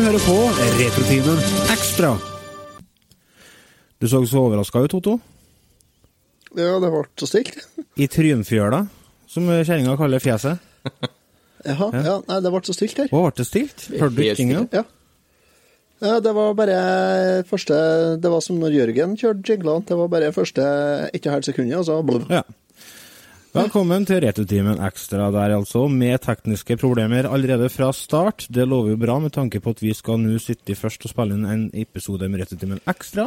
hører 0.00 0.22
på 0.24 0.34
Retrotimen 0.78 1.40
Ekstra. 1.72 2.14
Du 4.00 4.06
så 4.08 4.20
så 4.24 4.40
overraska 4.40 4.80
ut, 4.86 4.94
Otto. 4.96 5.18
Ja, 6.56 6.78
det 6.80 6.88
ble 6.88 7.02
så 7.20 7.28
stilt. 7.28 7.58
I 8.00 8.06
trynfjøla, 8.08 8.80
som 9.28 9.50
kjerringa 9.50 9.98
kaller 10.00 10.22
fjeset. 10.22 10.62
Jaha, 11.68 11.90
ja. 11.92 12.14
Nei, 12.30 12.38
det 12.40 12.52
ble 12.54 12.62
så 12.64 12.76
stilt 12.76 13.02
her. 13.02 13.10
Hva 13.12 13.26
ble 13.26 13.34
det 13.42 13.46
stilt? 13.50 13.84
Hørte 13.92 14.16
du 14.16 14.42
engang? 14.46 14.70
Ja. 14.72 14.84
ja, 16.00 16.14
det 16.24 16.32
var 16.38 16.56
bare 16.56 16.78
første 17.50 17.76
Det 18.22 18.32
var 18.32 18.40
som 18.46 18.56
når 18.62 18.78
Jørgen 18.78 19.18
kjørte 19.20 19.52
jinglene. 19.52 19.84
Det 19.90 20.00
var 20.00 20.12
bare 20.16 20.32
første 20.32 20.64
ikke 21.12 21.34
halvt 21.36 21.50
sekund, 21.52 21.74
og 21.76 21.84
så 21.84 22.00
altså. 22.00 22.40
Ja. 22.40 22.42
Velkommen 23.50 24.04
til 24.06 24.20
Returtimen 24.22 24.78
Ekstra 24.86 25.24
der, 25.34 25.56
altså, 25.56 25.88
med 25.90 26.20
tekniske 26.22 26.76
problemer 26.78 27.26
allerede 27.26 27.66
fra 27.66 27.88
start. 27.90 28.44
Det 28.46 28.62
lover 28.62 28.92
jo 28.92 28.98
bra 29.02 29.16
med 29.18 29.32
tanke 29.34 29.58
på 29.58 29.72
at 29.74 29.82
vi 29.82 29.90
skal 29.90 30.20
nå 30.22 30.36
sitte 30.38 30.76
først 30.78 31.08
og 31.08 31.10
spille 31.10 31.34
inn 31.34 31.48
en 31.50 31.64
episode 31.74 32.28
med 32.30 32.44
Returtimen 32.44 32.78
Ekstra, 32.86 33.24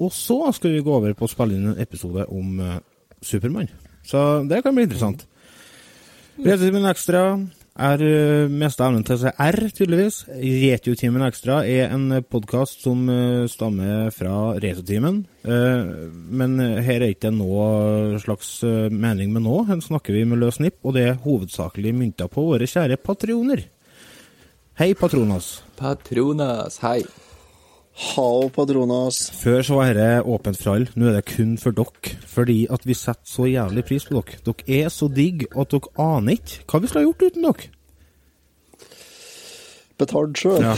og 0.00 0.14
så 0.16 0.38
skal 0.56 0.72
vi 0.72 0.80
gå 0.86 0.94
over 0.96 1.12
på 1.12 1.28
å 1.28 1.28
spille 1.28 1.58
inn 1.58 1.68
en 1.74 1.82
episode 1.84 2.24
om 2.32 2.62
uh, 2.64 2.78
Supermann. 3.20 3.68
Så 4.08 4.22
det 4.48 4.62
kan 4.64 4.72
bli 4.72 4.86
interessant. 4.88 5.26
Returtimen 6.40 6.88
Ekstra 6.88 7.26
er 7.78 8.02
har 8.02 8.48
mista 8.50 8.88
evnen 8.88 9.04
til 9.06 9.14
å 9.14 9.20
si 9.22 9.30
R, 9.30 9.58
tydeligvis. 9.70 10.16
Retiotimen 10.28 11.24
Ekstra 11.28 11.60
er 11.62 11.92
en 11.94 12.10
podkast 12.26 12.82
som 12.82 13.04
uh, 13.06 13.46
stammer 13.50 14.10
fra 14.14 14.56
Returtimen. 14.58 15.22
Uh, 15.46 16.10
men 16.10 16.58
her 16.58 17.04
er 17.04 17.14
ikke 17.14 17.30
noe 17.34 18.18
slags 18.22 18.58
mening 18.90 19.30
med 19.34 19.46
nå. 19.46 19.62
Her 19.70 19.78
snakker 19.84 20.16
vi 20.16 20.26
med 20.26 20.42
løs 20.42 20.58
nipp, 20.64 20.80
og 20.82 20.98
det 20.98 21.06
er 21.06 21.22
hovedsakelig 21.22 21.94
mynta 21.94 22.26
på 22.32 22.48
våre 22.50 22.66
kjære 22.66 22.98
patrioner. 22.98 23.64
Hei, 24.78 24.92
Patronas. 24.98 25.56
Patronas, 25.78 26.82
hei. 26.84 27.00
Hao, 27.98 28.46
Patronas. 28.54 29.24
Før 29.34 29.64
så 29.66 29.78
var 29.80 29.96
dette 29.96 30.22
åpent 30.22 30.60
for 30.60 30.76
alle, 30.76 30.92
nå 30.94 31.08
er 31.10 31.16
det 31.18 31.24
kun 31.32 31.56
for 31.58 31.74
dere. 31.74 32.12
Fordi 32.30 32.60
at 32.70 32.86
vi 32.86 32.94
setter 32.94 33.26
så 33.26 33.48
jævlig 33.50 33.82
pris 33.88 34.06
på 34.06 34.14
dere. 34.14 34.38
Dere 34.46 34.76
er 34.84 34.92
så 34.94 35.08
digg 35.10 35.48
at 35.50 35.74
dere 35.74 35.90
aner 35.98 36.38
ikke 36.38 36.62
hva 36.70 36.80
vi 36.82 36.90
skulle 36.90 37.02
ha 37.02 37.08
gjort 37.08 37.26
uten 37.26 37.48
dere. 37.48 37.72
Betalt 39.98 40.38
sjøl. 40.38 40.62
Ja. 40.62 40.74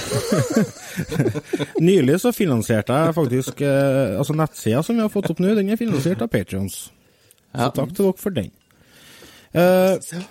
Nylig 1.91 2.21
så 2.23 2.33
finansierte 2.33 2.97
jeg 2.97 3.17
faktisk 3.17 3.61
eh, 3.65 4.17
Altså 4.17 4.37
nettsida 4.37 4.81
som 4.87 4.97
vi 4.97 5.05
har 5.05 5.13
fått 5.13 5.29
opp 5.33 5.43
nå, 5.43 5.53
den 5.59 5.73
er 5.73 5.81
finansiert 5.81 6.25
av 6.25 6.33
Patrions. 6.33 6.87
Så 7.51 7.69
takk 7.77 7.93
til 7.93 8.07
dere 8.07 8.21
for 8.21 8.37
den. 8.37 8.51
Eh, 9.53 10.25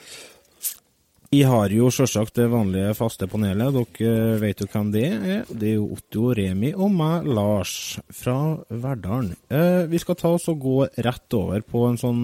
vi 1.30 1.44
har 1.46 1.70
jo 1.70 1.92
selvsagt 1.94 2.40
det 2.40 2.48
vanlige 2.50 2.96
faste 2.98 3.28
panelet. 3.30 3.76
Dere 3.76 4.14
eh, 4.34 4.40
vet 4.42 4.64
jo 4.64 4.70
hvem 4.72 4.90
det 4.96 5.04
er. 5.10 5.44
Det 5.52 5.74
er 5.74 5.76
jo 5.76 5.92
Otto 5.94 6.32
Remi 6.34 6.72
og 6.74 6.90
meg, 6.96 7.28
Lars, 7.30 8.00
fra 8.10 8.40
Verdalen. 8.70 9.36
Eh, 9.52 9.84
vi 9.92 10.02
skal 10.02 10.18
ta 10.18 10.34
oss 10.40 10.50
og 10.50 10.64
gå 10.64 10.80
rett 11.06 11.38
over 11.38 11.62
på 11.62 11.86
en 11.92 12.02
sånn 12.02 12.24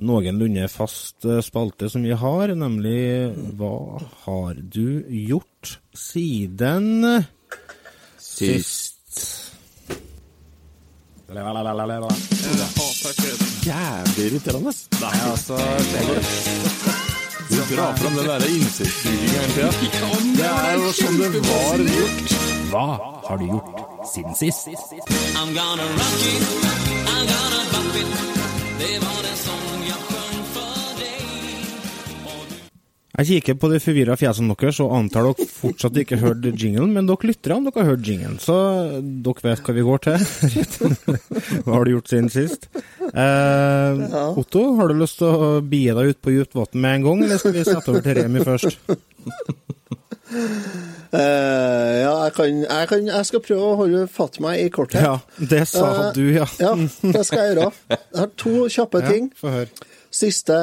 noenlunde 0.00 0.68
fast 0.72 1.24
eh, 1.28 1.42
spalte 1.44 1.90
som 1.92 2.02
vi 2.02 2.14
har, 2.16 2.54
nemlig 2.56 3.32
Hva 3.58 4.00
har 4.24 4.54
du 4.56 5.04
gjort 5.08 5.78
siden 5.94 7.24
Sist. 8.22 8.98
Jævlig 13.62 14.24
irriterende. 14.26 14.72
Nei, 15.00 15.18
altså 15.30 15.56
Du 17.48 17.74
drar 17.74 17.96
fram 17.96 18.16
den 18.16 18.26
derre 18.26 18.48
innsiktsbyggingen 18.48 19.50
hele 19.56 19.72
tida. 19.80 20.10
Det 20.36 20.50
er 20.50 20.74
jo 20.80 20.92
som 20.92 21.18
det 21.20 21.42
var 21.48 21.84
gjort. 21.96 22.36
Hva 22.72 22.86
har 23.28 23.36
du 23.36 23.46
gjort 23.46 23.82
siden 24.14 24.34
sist? 24.34 24.68
I'm 24.68 25.52
gonna 25.56 25.86
rock 25.98 26.22
it, 26.32 26.42
I'm 27.12 27.26
gonna 27.32 27.60
bump 27.72 27.96
it. 27.96 28.41
Det 28.78 28.98
var 29.04 29.20
en 29.30 29.36
sång 29.36 29.80
jag 29.88 30.00
sjöng 30.08 30.44
för 30.54 31.00
dig. 31.00 31.22
Jeg 33.18 33.26
kikker 33.26 33.54
på 33.60 33.68
de 33.68 33.80
forvirra 33.80 34.16
fjesene 34.16 34.54
deres 34.56 34.78
og 34.80 34.94
antar 34.96 35.22
dere 35.28 35.46
fortsatt 35.52 35.96
ikke 36.00 36.16
hørte 36.22 36.54
jinglen, 36.56 36.94
men 36.96 37.06
dere 37.10 37.26
lytter 37.28 37.52
om 37.56 37.64
dere 37.66 37.80
har 37.82 37.90
hørt 37.92 38.08
jinglen, 38.08 38.38
så 38.40 38.56
dere 39.02 39.44
vet 39.44 39.60
hva 39.66 39.72
vi 39.76 39.84
går 39.88 39.98
til. 40.06 40.18
hva 41.66 41.72
har 41.76 41.82
du 41.84 41.90
gjort 41.92 42.08
siden 42.14 42.30
sist? 42.32 42.62
Eh, 43.12 43.92
Otto, 44.32 44.62
har 44.80 44.86
du 44.88 44.94
lyst 45.02 45.20
til 45.20 45.28
å 45.28 45.60
bie 45.60 45.92
deg 45.98 46.04
ut 46.14 46.22
på 46.24 46.32
dypt 46.38 46.56
vann 46.56 46.80
med 46.80 46.92
en 46.96 47.04
gang, 47.10 47.18
eller 47.28 47.38
skal 47.42 47.52
vi 47.58 47.68
sette 47.68 47.88
over 47.92 48.02
til 48.06 48.16
Remi 48.22 48.40
først? 48.48 48.80
Eh, 51.12 51.96
ja, 52.00 52.12
jeg 52.24 52.32
kan, 52.32 52.60
jeg 52.64 52.88
kan 52.88 53.08
Jeg 53.10 53.26
skal 53.28 53.40
prøve 53.44 53.64
å 53.68 53.74
holde 53.82 54.06
fatt 54.08 54.38
meg 54.40 54.62
i 54.62 54.70
korthet. 54.72 55.02
Ja, 55.04 55.18
det 55.36 55.66
sa 55.68 55.88
Eh, 56.08 56.12
du, 56.16 56.22
ja. 56.32 56.46
Ja, 56.62 56.72
det 56.76 57.24
skal 57.28 57.42
jeg 57.44 57.56
gjøre. 57.56 57.72
Jeg 57.92 58.20
har 58.22 58.30
to 58.40 58.54
kjappe 58.72 59.02
ting. 59.04 59.28
Ja, 59.32 59.40
Få 59.42 59.52
høre. 59.58 59.88
Siste 60.12 60.56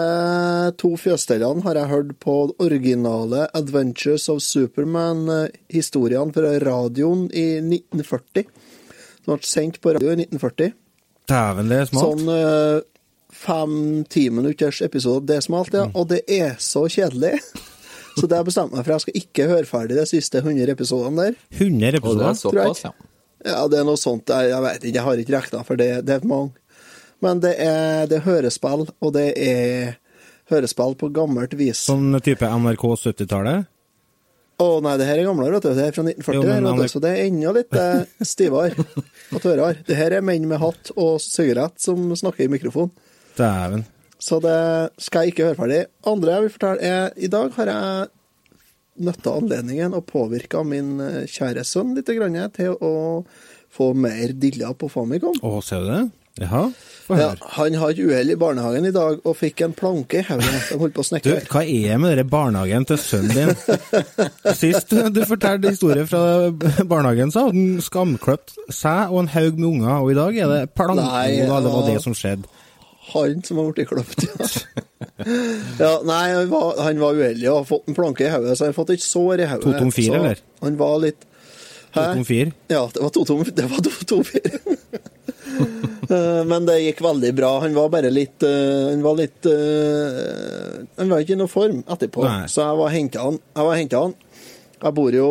to 0.78 0.92
fjøsstellene 1.02 1.64
har 1.66 1.78
jeg 1.80 1.90
hørt 1.90 2.12
på 2.22 2.36
originale 2.62 3.48
Adventures 3.58 4.28
of 4.30 4.44
Superman-historiene 4.46 6.34
fra 6.36 6.52
radioen 6.62 7.24
i 7.34 7.48
1940. 7.58 8.46
Som 9.26 9.34
ble 9.40 9.50
sendt 9.50 9.80
på 9.82 9.94
radio 9.98 10.14
i 10.14 10.20
1940. 10.22 10.76
Dæven, 11.30 11.70
det 11.70 11.80
er 11.84 11.90
smalt. 11.90 12.06
Sånn 12.22 12.30
eh, 12.34 12.78
fem-ti 13.40 14.28
minutters 14.34 14.82
episode, 14.86 15.26
det 15.30 15.40
er 15.40 15.46
smalt, 15.46 15.74
ja. 15.78 15.88
Mm. 15.90 15.98
Og 15.98 16.08
det 16.14 16.22
er 16.26 16.56
så 16.62 16.86
kjedelig. 16.90 17.36
Så 18.20 18.28
det 18.28 18.38
har 18.38 18.44
jeg 18.44 18.50
bestemt 18.52 18.76
meg 18.76 18.84
for. 18.84 18.96
Jeg 18.96 19.06
skal 19.06 19.22
ikke 19.22 19.48
høre 19.50 19.70
ferdig 19.70 19.98
de 20.00 20.06
siste 20.10 20.42
100 20.44 20.74
episodene 20.76 21.30
der. 21.30 21.40
100 21.58 21.72
Og 21.72 21.80
det 21.80 21.88
er 21.90 22.00
episoder. 22.02 22.60
såpass, 22.60 22.84
ja. 22.88 22.94
Ja, 23.48 23.62
det 23.72 23.80
er 23.80 23.88
noe 23.88 24.00
sånt. 24.00 24.28
Jeg, 24.28 24.52
jeg 24.52 24.64
vet 24.66 24.84
ikke, 24.84 24.98
jeg 24.98 25.06
har 25.08 25.24
ikke 25.24 25.36
regna, 25.38 25.64
for 25.68 25.80
det, 25.80 25.90
det 26.08 26.18
er 26.18 26.28
mange. 26.28 26.52
Men 27.24 27.42
det 27.44 27.56
er, 27.60 28.06
det 28.12 28.20
er 28.20 28.28
hørespill, 28.28 28.86
og 28.92 29.12
det 29.16 29.28
er 29.40 29.98
hørespill 30.52 30.96
på 31.00 31.12
gammelt 31.16 31.56
vis. 31.60 31.86
Sånn 31.88 32.16
type 32.24 32.48
NRK 32.48 32.86
70-tallet? 33.08 33.68
nei, 34.60 34.96
det 35.00 35.06
her 35.08 35.22
er 35.22 35.28
gamlere, 35.28 35.56
vet 35.56 35.68
du. 35.68 35.72
Det 35.76 35.86
er 35.86 35.96
fra 35.96 36.04
1940, 36.04 36.36
Jo, 36.36 36.42
men 36.44 36.68
her, 36.68 36.82
du, 36.82 36.92
så 36.92 37.02
det 37.04 37.12
er 37.14 37.22
enda 37.30 37.54
litt 37.56 37.78
eh, 37.80 38.26
stivere 38.28 38.88
og 39.32 39.40
tørrere. 39.40 39.78
Det 39.88 39.96
her 39.96 40.18
er 40.18 40.26
menn 40.26 40.48
med 40.50 40.60
hatt 40.60 40.92
og 41.00 41.22
sigarett 41.24 41.80
som 41.80 42.10
snakker 42.20 42.44
i 42.48 42.52
mikrofon. 42.52 42.92
Dæven. 43.40 43.86
Så 44.20 44.40
det 44.44 44.58
skal 45.00 45.24
jeg 45.28 45.34
ikke 45.34 45.46
høre 45.50 45.60
ferdig. 45.62 45.82
Andre 46.12 46.34
jeg 46.36 46.46
vil 46.48 46.54
fortelle, 46.58 46.94
er 46.94 47.14
i 47.16 47.30
dag 47.32 47.54
har 47.56 47.72
jeg 47.72 48.10
nytta 49.00 49.32
anledningen 49.40 49.94
og 49.96 50.04
påvirka 50.10 50.60
min 50.68 50.98
eh, 51.00 51.22
kjære 51.32 51.64
sønn 51.64 51.94
litt 51.96 52.10
grann, 52.18 52.36
til 52.52 52.74
å 52.84 52.94
få 53.72 53.94
mer 53.96 54.34
dilla 54.36 54.74
på 54.76 54.90
Famicom. 54.92 55.38
Å, 55.46 55.60
ser 55.64 55.86
du 55.86 55.92
det? 55.94 56.02
Jaha, 56.40 56.66
Ja, 57.10 57.32
han 57.56 57.74
har 57.82 57.90
et 57.92 57.98
uhell 58.00 58.30
i 58.32 58.36
barnehagen 58.40 58.86
i 58.88 58.92
dag 58.96 59.18
og 59.28 59.34
fikk 59.36 59.64
en 59.66 59.74
planke 59.76 60.20
i 60.22 60.26
hodet. 60.28 60.52
De 60.70 60.78
holdt 60.80 60.94
på 60.96 61.02
å 61.02 61.08
Du, 61.08 61.10
snekre. 61.10 61.40
hva 61.52 61.64
er 61.66 61.98
med 62.00 62.16
den 62.20 62.30
barnehagen 62.32 62.86
til 62.88 63.00
sønnen 63.02 63.34
din? 63.34 64.54
Sist 64.56 64.94
du 64.94 65.20
fortalte 65.28 65.72
historie 65.74 66.06
fra 66.08 66.22
barnehagen, 66.88 67.32
så 67.34 67.48
hadde 67.48 67.58
han 67.58 67.82
skamkløpt 67.84 68.56
seg 68.72 69.12
og 69.12 69.24
en 69.24 69.32
haug 69.34 69.60
med 69.60 69.68
unger, 69.72 69.96
og 70.04 70.12
i 70.14 70.18
dag 70.20 70.38
er 70.46 70.54
det 70.54 70.62
planke. 70.78 71.04
Nei, 71.08 71.26
Jo 71.42 71.50
da, 71.50 71.60
det 71.66 71.74
var 71.76 71.88
det 71.90 71.98
som 72.06 72.16
skjedde. 72.16 72.56
Han 73.14 73.40
som 73.48 73.58
har 73.62 73.72
blitt 73.74 73.90
kløpt, 73.90 74.26
ja. 74.28 74.50
ja. 75.84 75.94
Nei, 76.08 76.22
han 76.36 76.52
var, 76.52 76.76
han 76.86 77.02
var 77.02 77.18
uheldig 77.18 77.50
og 77.52 77.62
har 77.62 77.68
fått 77.72 77.90
en 77.90 77.98
planke 77.98 78.28
i 78.28 78.32
hodet, 78.34 78.56
så 78.58 78.68
han 78.68 78.74
har 78.74 78.78
fått 78.78 78.94
et 78.96 79.06
sår 79.06 79.44
i 79.46 79.50
hodet. 79.50 79.66
To 79.66 79.74
tom 79.80 79.92
fire, 79.96 80.14
Så 80.14 80.20
eller? 80.22 80.44
Han 80.66 80.80
var 80.80 80.96
litt 81.06 81.26
Hæ? 81.90 82.04
To 82.04 82.04
tom 82.20 82.26
fire. 82.28 82.52
Ja, 82.70 82.84
det 82.94 83.02
var 83.02 83.10
to 83.16 83.24
tom, 83.26 83.40
det 83.58 83.70
var 83.72 83.86
to, 83.86 83.96
to 84.14 84.22
fire. 84.28 84.60
Eh, 86.10 86.44
Men 86.48 86.66
det 86.66 86.80
gikk 86.82 87.02
veldig 87.04 87.30
bra. 87.38 87.50
Han 87.62 87.74
var 87.76 87.90
bare 87.94 88.10
litt 88.14 88.42
eh, 88.46 88.88
Han 88.90 89.02
var 89.06 89.18
litt 89.20 89.46
eh, 89.50 90.80
Han 90.98 91.12
var 91.12 91.22
ikke 91.22 91.36
i 91.36 91.40
noe 91.42 91.52
form 91.52 91.84
etterpå, 91.86 92.24
Nei. 92.26 92.48
så 92.50 92.64
jeg 92.64 92.80
var 92.80 92.94
henta 92.96 93.26
han. 93.28 93.38
Jeg 93.58 93.68
var 93.68 93.78
henta 93.78 94.02
han. 94.06 94.16
Jeg 94.80 94.96
bor 94.96 95.12
jo 95.12 95.30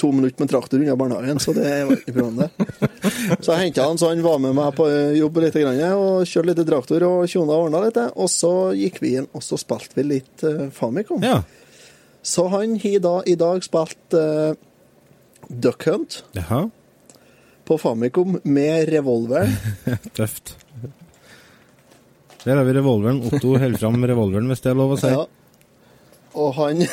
to 0.00 0.08
minutter 0.10 0.42
med 0.42 0.50
traktor 0.50 0.80
unna 0.82 0.96
barnehagen, 0.98 1.38
så 1.38 1.52
det 1.54 1.68
var 1.86 1.94
ikke 1.94 2.14
noe 2.16 2.32
problem, 2.32 2.40
det. 2.42 2.88
Så 3.44 3.52
jeg 3.52 3.68
henta 3.68 3.84
han, 3.86 4.00
så 4.00 4.10
han 4.10 4.24
var 4.24 4.40
med 4.42 4.56
meg 4.58 4.72
på 4.74 4.88
jobb 5.14 5.38
litt, 5.44 5.58
og 5.62 6.26
kjørte 6.26 6.48
litt 6.50 6.62
traktor 6.66 7.06
og 7.06 7.30
tjona 7.30 7.54
og 7.54 7.68
ordna 7.68 7.84
litt. 7.84 8.00
Og 8.18 8.30
så 8.32 8.52
gikk 8.74 8.98
vi 9.04 9.14
inn, 9.20 9.30
og 9.30 9.44
så 9.46 9.60
spilte 9.60 10.00
vi 10.00 10.06
litt 10.16 10.42
uh, 10.42 10.66
Famicom. 10.74 11.22
Ja. 11.22 11.44
Så 12.26 12.48
han 12.50 12.74
har 12.82 12.98
da 13.06 13.14
i 13.30 13.38
dag 13.38 13.62
spilt 13.62 14.18
uh, 14.18 14.58
Duck 15.48 15.86
Hunt 15.86 16.24
Jaha. 16.34 16.64
på 17.70 17.78
Famicom 17.78 18.40
med 18.42 18.90
revolver. 18.90 19.46
Tøft. 20.18 20.56
Der 22.42 22.56
har 22.56 22.66
vi 22.66 22.74
revolveren. 22.74 23.22
Otto 23.30 23.54
holder 23.54 23.78
fram 23.78 24.02
revolveren, 24.02 24.50
hvis 24.50 24.66
det 24.66 24.74
er 24.74 24.78
lov 24.82 24.98
å 24.98 24.98
si. 24.98 25.14
Ja. 25.14 25.26
Og 26.38 26.52
han 26.54 26.84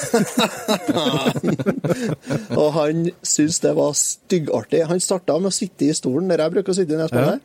Og 2.62 2.70
han 2.74 3.12
syntes 3.22 3.60
det 3.62 3.76
var 3.78 3.94
styggartig. 4.00 4.82
Han 4.90 5.04
starta 5.04 5.38
med 5.38 5.52
å 5.52 5.56
sitte 5.56 5.86
i 5.86 5.98
stolen 5.98 6.30
der 6.32 6.42
jeg 6.44 6.54
bruker 6.58 6.72
å 6.74 6.78
sitte 6.80 6.98
når 6.98 7.06
jeg 7.06 7.14
spiller. 7.14 7.40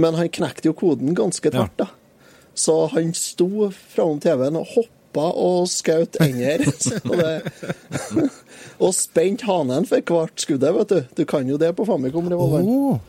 Men 0.00 0.12
han 0.18 0.28
knekte 0.32 0.68
jo 0.70 0.74
koden 0.78 1.14
ganske 1.14 1.48
tvert, 1.54 1.76
da. 1.78 1.86
Så 2.54 2.74
han 2.94 3.14
sto 3.18 3.48
framom 3.94 4.20
TV-en 4.22 4.56
og 4.58 4.66
hoppa 4.72 4.94
hoppa 5.14 5.30
og 5.38 5.68
skjøt 5.70 6.18
ender. 6.22 6.64
Og 8.82 8.94
spent 8.94 9.44
hanen 9.46 9.86
for 9.86 10.02
hvert 10.02 10.40
skuddet, 10.40 10.74
vet 10.74 10.90
du. 10.90 11.22
Du 11.22 11.24
kan 11.24 11.48
jo 11.48 11.56
det 11.56 11.76
på 11.76 11.84
Famicom-revolveren. 11.86 13.00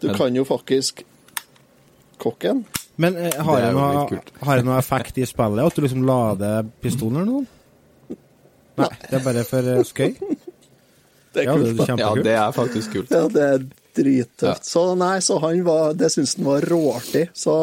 Du 0.00 0.12
kan 0.14 0.34
jo 0.34 0.44
faktisk 0.46 1.02
kokken. 2.18 2.64
Men 2.98 3.16
eh, 3.16 3.34
har 3.46 3.60
Det 3.62 3.70
jo 3.72 3.78
noe, 3.78 4.20
har 4.48 4.62
noe 4.66 4.78
effekt 4.80 5.18
i 5.22 5.26
spillet 5.28 5.64
at 5.70 5.76
du 5.78 5.84
liksom 5.84 6.02
lader 6.08 6.66
pistolen 6.82 7.20
eller 7.22 7.32
noe? 7.32 8.18
Nei, 8.78 8.88
det 9.08 9.16
er 9.18 9.24
bare 9.24 9.44
for 9.46 9.72
eh, 9.74 9.82
skøy? 9.86 10.14
Det 11.36 11.42
er 11.44 11.50
Ja, 11.50 11.54
det 11.60 11.84
er. 11.84 11.98
Ja, 12.00 12.12
det 12.24 12.32
er 12.40 12.52
faktisk 12.56 12.94
kult. 12.96 13.10
Ja, 13.12 13.26
det 13.30 13.42
er 13.44 13.64
drittøft. 13.98 14.42
Ja. 14.42 14.54
Så 14.64 14.82
nei, 14.98 15.18
så 15.22 15.36
han 15.42 15.58
var 15.66 15.92
Det 15.94 16.08
syntes 16.14 16.32
han 16.38 16.46
var 16.48 16.64
råartig. 16.70 17.26
Så 17.36 17.56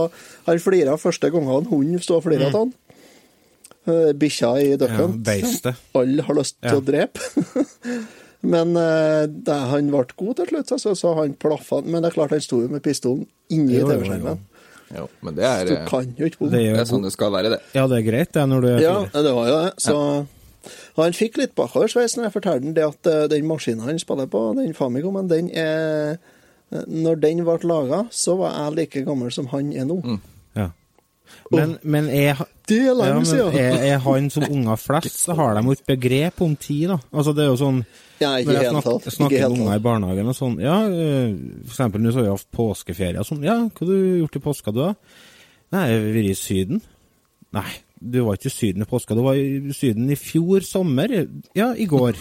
han 0.45 0.59
flira 0.61 0.93
første 1.01 1.31
gangen 1.33 1.65
hunden 1.71 2.03
sto 2.05 2.19
og 2.19 2.23
flira 2.27 2.51
av 2.51 2.59
han. 2.59 2.73
Eh, 3.89 4.11
Bikkja 4.21 4.51
i 4.61 4.69
ducken. 4.79 5.17
Ja. 5.25 5.73
Alle 5.97 6.27
har 6.27 6.37
lyst 6.37 6.59
til 6.61 6.69
Ja. 6.71 6.77
å 6.77 6.85
drepe. 6.85 7.19
Men 8.53 8.77
eh, 8.77 9.25
det, 9.33 9.57
han 9.73 9.89
ble 9.89 10.05
god 10.21 10.35
til 10.43 10.51
slutt, 10.53 10.75
så, 10.85 10.93
så 10.95 11.15
han 11.17 11.33
plaffa 11.41 11.81
Men 11.81 12.03
det 12.05 12.11
er 12.11 12.17
klart 12.19 12.35
han 12.37 12.43
sto 12.45 12.61
jo 12.61 12.69
med 12.69 12.83
pistolen 12.85 13.25
inni. 13.49 13.81
TV-skjermen. 13.81 14.45
Jo, 14.93 15.07
men 15.25 15.35
det 15.37 15.45
er, 15.49 15.65
Du 15.65 15.73
eh, 15.73 15.85
kan 15.89 16.11
jo 16.17 16.27
ikke 16.29 16.49
Det 16.51 16.59
er, 16.59 16.65
jo 16.69 16.75
det 16.77 16.83
er 16.83 16.89
sånn 16.91 17.05
det 17.07 17.11
skal 17.15 17.31
være, 17.33 17.55
det. 17.55 17.59
Ja, 17.73 17.87
det 17.89 17.97
er 17.97 18.05
greit, 18.05 18.31
det, 18.35 18.43
når 18.51 18.61
du 18.61 18.67
er 18.69 18.79
Ja, 18.83 18.93
fire. 19.07 19.23
det 19.25 19.33
var 19.33 19.49
jo 19.49 19.57
det. 19.63 19.71
Så 19.81 19.97
han 20.97 21.13
fikk 21.17 21.37
litt 21.41 21.55
bakoversveis 21.57 22.15
når 22.17 22.27
jeg 22.27 22.35
fortalte 22.37 22.65
ham 22.69 22.77
det 22.77 22.85
at 22.85 23.09
eh, 23.11 23.25
den 23.33 23.49
maskinen 23.49 23.85
han 23.87 23.99
spiller 24.01 24.29
på, 24.31 24.43
den 24.59 24.73
Famicomen, 24.77 25.27
den 25.31 25.49
er 25.51 26.15
eh, 26.15 26.85
Når 26.87 27.19
den 27.21 27.43
ble 27.45 27.57
laga, 27.67 28.05
så 28.11 28.37
var 28.39 28.55
jeg 28.57 28.77
like 28.79 29.03
gammel 29.07 29.31
som 29.33 29.47
han 29.53 29.73
er 29.73 29.85
nå. 29.89 29.99
Ja. 30.05 30.17
Men, 31.53 31.75
men 31.83 32.09
er, 32.09 32.39
Det 32.67 32.79
er 32.81 32.87
ja, 32.89 32.95
lenge 32.97 33.25
siden. 33.29 33.53
er, 33.59 33.77
er 33.91 34.01
han 34.01 34.29
som 34.33 34.45
unger 34.49 34.79
flest, 34.81 35.19
så 35.27 35.35
har 35.37 35.53
de 35.57 35.63
jo 35.67 35.75
et 35.77 35.85
begrep 35.87 36.41
om 36.41 36.55
tid, 36.55 36.87
da. 36.93 36.97
Altså, 37.13 37.35
det 37.37 37.45
er 37.45 37.51
jo 37.51 37.59
sånn 37.61 37.79
Ja, 38.21 38.31
ikke 38.41 38.57
snak, 38.71 38.87
tatt. 38.87 39.13
Snakker 39.13 39.49
med 39.49 39.59
unger 39.59 39.75
i 39.77 39.83
barnehagen 39.83 40.31
og 40.31 40.37
sånn 40.37 40.59
Ja, 40.63 40.79
øh, 40.87 41.33
for 41.65 41.73
eksempel 41.75 42.01
nå 42.03 42.13
så 42.13 42.21
har 42.21 42.29
vi 42.29 42.35
hatt 42.35 42.51
påskeferie 42.55 43.21
og 43.21 43.27
sånn. 43.29 43.43
Ja, 43.45 43.57
hva 43.67 43.85
har 43.85 43.91
du 43.91 44.19
gjort 44.23 44.39
i 44.39 44.43
påska, 44.49 44.73
du, 44.75 44.83
da? 44.85 44.93
Nei, 45.75 45.87
jeg 45.89 45.99
har 45.99 46.07
vært 46.15 46.31
i 46.31 46.37
Syden. 46.39 46.81
Nei, 47.55 47.69
du 47.99 48.19
var 48.25 48.37
ikke 48.37 48.51
i 48.51 48.53
Syden 48.53 48.83
i 48.85 48.89
påska, 48.89 49.15
du 49.17 49.23
var 49.25 49.37
i 49.39 49.73
Syden 49.75 50.09
i 50.13 50.17
fjor 50.19 50.65
sommer. 50.67 51.13
Ja, 51.57 51.71
i 51.75 51.87
går. 51.89 52.17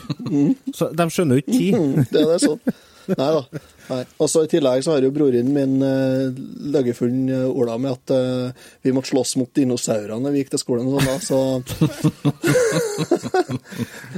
Så 0.75 0.91
de 0.97 1.06
skjønner 1.12 1.39
jo 1.39 1.45
ikke 1.45 1.56
tid. 1.59 1.79
Mm, 1.79 2.06
det 2.15 2.23
er 2.25 2.43
sånn. 2.43 2.61
Nei 3.21 3.31
da. 3.37 3.43
Nei. 3.91 3.99
Og 4.25 4.29
så 4.33 4.45
I 4.47 4.49
tillegg 4.49 4.85
så 4.87 4.95
har 4.95 5.05
jo 5.05 5.11
broren 5.12 5.51
min 5.53 5.75
uh, 5.85 6.31
løggefunn 6.75 7.19
uh, 7.29 7.49
orda 7.53 7.77
med 7.81 7.93
at 7.99 8.15
uh, 8.17 8.69
vi 8.85 8.95
måtte 8.97 9.12
slåss 9.12 9.35
mot 9.41 9.51
dinosaurene 9.56 10.23
når 10.25 10.33
vi 10.35 10.41
gikk 10.43 10.55
til 10.55 10.62
skolen 10.62 10.89
og 10.89 10.93
sånn, 10.97 11.09
da, 11.11 11.17
så 11.21 11.39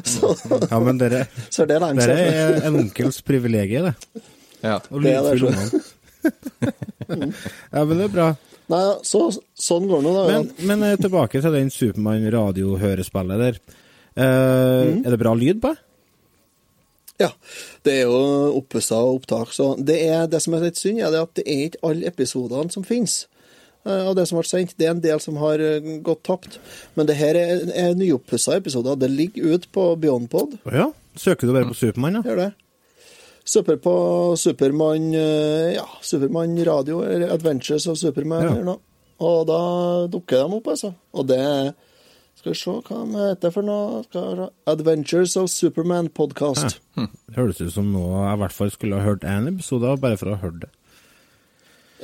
Så, 0.15 0.33
Ja, 0.71 0.81
men 0.81 1.01
dere, 1.01 1.25
så 1.51 1.65
er 1.65 1.73
det 1.73 1.79
lenge 1.83 2.07
dere 2.07 2.27
er 2.31 2.59
en 2.69 2.81
onkels 2.85 3.21
privilegium, 3.27 3.91
det. 3.91 4.25
Ja. 4.63 4.79
Og 4.91 5.03
Det 5.05 5.15
er 5.15 5.23
det. 5.43 5.83
Ja, 7.07 7.83
men 7.85 7.95
det 7.99 8.07
er 8.09 8.13
bra. 8.13 8.29
Nei, 8.73 8.83
så, 9.07 9.21
sånn 9.55 9.87
går 9.87 10.01
det 10.03 10.07
nå, 10.09 10.15
da. 10.17 10.23
Men, 10.31 10.47
men 10.67 10.87
eh, 10.89 10.97
tilbake 10.99 11.39
til 11.43 11.55
den 11.55 11.69
Supermann 11.71 12.27
radiohørespillet 12.35 13.43
der. 13.45 13.61
Eh, 14.17 14.89
Er 15.05 15.13
det 15.15 15.21
bra 15.23 15.35
lyd 15.39 15.61
på? 15.63 15.71
Ja, 17.23 17.31
det 17.87 17.93
er 18.01 18.03
jo 18.11 18.17
oppussa 18.59 18.99
opptak. 19.09 19.55
Så 19.57 19.71
det, 19.81 19.97
er, 20.09 20.27
det 20.29 20.43
som 20.45 20.53
er 20.59 20.67
litt 20.69 20.77
synd, 20.81 21.01
er 21.01 21.15
det 21.15 21.23
at 21.25 21.35
det 21.39 21.47
er 21.49 21.63
ikke 21.71 21.81
alle 21.89 22.11
episodene 22.11 22.73
som 22.75 22.85
finnes 22.85 23.23
eh, 23.87 24.03
av 24.11 24.13
det 24.19 24.27
som 24.29 24.37
ble 24.41 24.45
sendt. 24.51 24.75
Det 24.77 24.85
er 24.89 24.93
en 24.97 25.01
del 25.05 25.23
som 25.25 25.39
har 25.41 25.63
eh, 25.65 25.81
gått 26.05 26.25
tapt. 26.29 26.59
Men 26.99 27.09
det 27.09 27.17
her 27.17 27.39
er, 27.41 27.65
er 27.73 27.97
nyoppussa 27.97 28.59
episoder. 28.61 28.99
Det 29.01 29.09
ligger 29.15 29.57
ute 29.57 29.73
på 29.73 29.89
Beyondpod. 30.03 30.59
Å 30.69 30.77
ja. 30.77 30.87
Søker 31.17 31.49
du 31.49 31.55
bare 31.57 31.71
på 31.71 31.79
Supermann, 31.79 32.19
ja? 32.21 32.27
Gjør 32.29 32.43
det. 32.45 32.51
Søper 33.47 33.77
på 33.79 33.93
Supermann 34.43 35.13
eh, 35.15 35.77
Ja, 35.79 35.87
Supermann 36.05 36.57
radio, 36.67 37.01
eller 37.07 37.31
Adventures 37.33 37.87
of 37.89 37.97
Superman, 38.01 38.43
Ja. 38.45 38.51
eller 38.53 38.67
noe. 38.75 38.83
Og 39.25 39.47
da 39.49 39.61
dukker 40.13 40.43
de 40.43 40.57
opp, 40.59 40.67
altså. 40.75 40.91
Og 41.17 41.25
det 41.31 41.41
Skal 42.47 42.53
vi 42.55 42.59
se 42.61 42.95
hva 42.95 42.99
de 43.11 43.23
heter 43.35 43.51
for 43.55 43.67
noe. 43.67 44.49
Adventures 44.71 45.37
of 45.41 45.49
Superman 45.51 46.09
podcast. 46.15 46.79
Det 46.97 47.35
høres 47.35 47.59
ut 47.61 47.73
som 47.75 47.89
noe 47.93 48.21
jeg 48.29 48.37
i 48.37 48.41
hvert 48.45 48.55
fall 48.55 48.71
skulle 48.71 49.01
ha 49.01 49.03
hørt 49.09 49.25
en 49.27 49.49
episode 49.51 49.89
av, 49.91 49.99
bare 50.01 50.17
for 50.21 50.31
å 50.31 50.37
ha 50.37 50.43
hørt 50.45 50.61
det. 50.63 50.71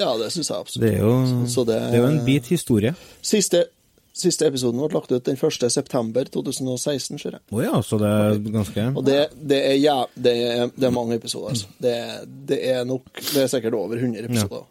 Ja, 0.01 0.17
det 0.19 0.31
syns 0.33 0.49
jeg 0.51 0.57
absolutt. 0.59 0.83
Det 0.83 0.95
er 0.97 1.05
jo, 1.05 1.47
Så 1.47 1.65
det- 1.67 1.79
det 1.93 2.01
er 2.01 2.03
jo 2.03 2.11
en 2.19 2.25
bit 2.25 2.47
historie. 2.47 2.95
Siste, 3.23 3.67
siste 4.13 4.47
episoden 4.47 4.81
ble 4.81 4.89
lagt 4.99 5.13
ut 5.13 5.23
den 5.25 5.37
1. 5.37 5.71
september 5.71 6.25
2016, 6.25 7.19
ser 7.21 7.31
jeg. 7.37 7.41
Å 7.53 7.63
ja, 7.63 7.81
så 7.83 7.99
det 8.01 8.09
er 8.11 8.53
ganske 8.53 8.97
Og 8.97 9.05
det, 9.05 9.29
det, 9.47 9.63
er, 9.65 9.77
ja, 9.79 10.07
det, 10.17 10.33
er, 10.59 10.67
det 10.77 10.85
er 10.85 10.91
mange 10.91 11.15
episoder, 11.21 11.51
altså. 11.51 11.67
Det, 11.81 11.93
er- 11.95 12.27
det 12.27 12.87
nok 12.87 13.05
Det 13.15 13.37
er 13.45 13.47
sikkert 13.47 13.75
over 13.75 13.97
100 13.97 14.25
episoder. 14.25 14.65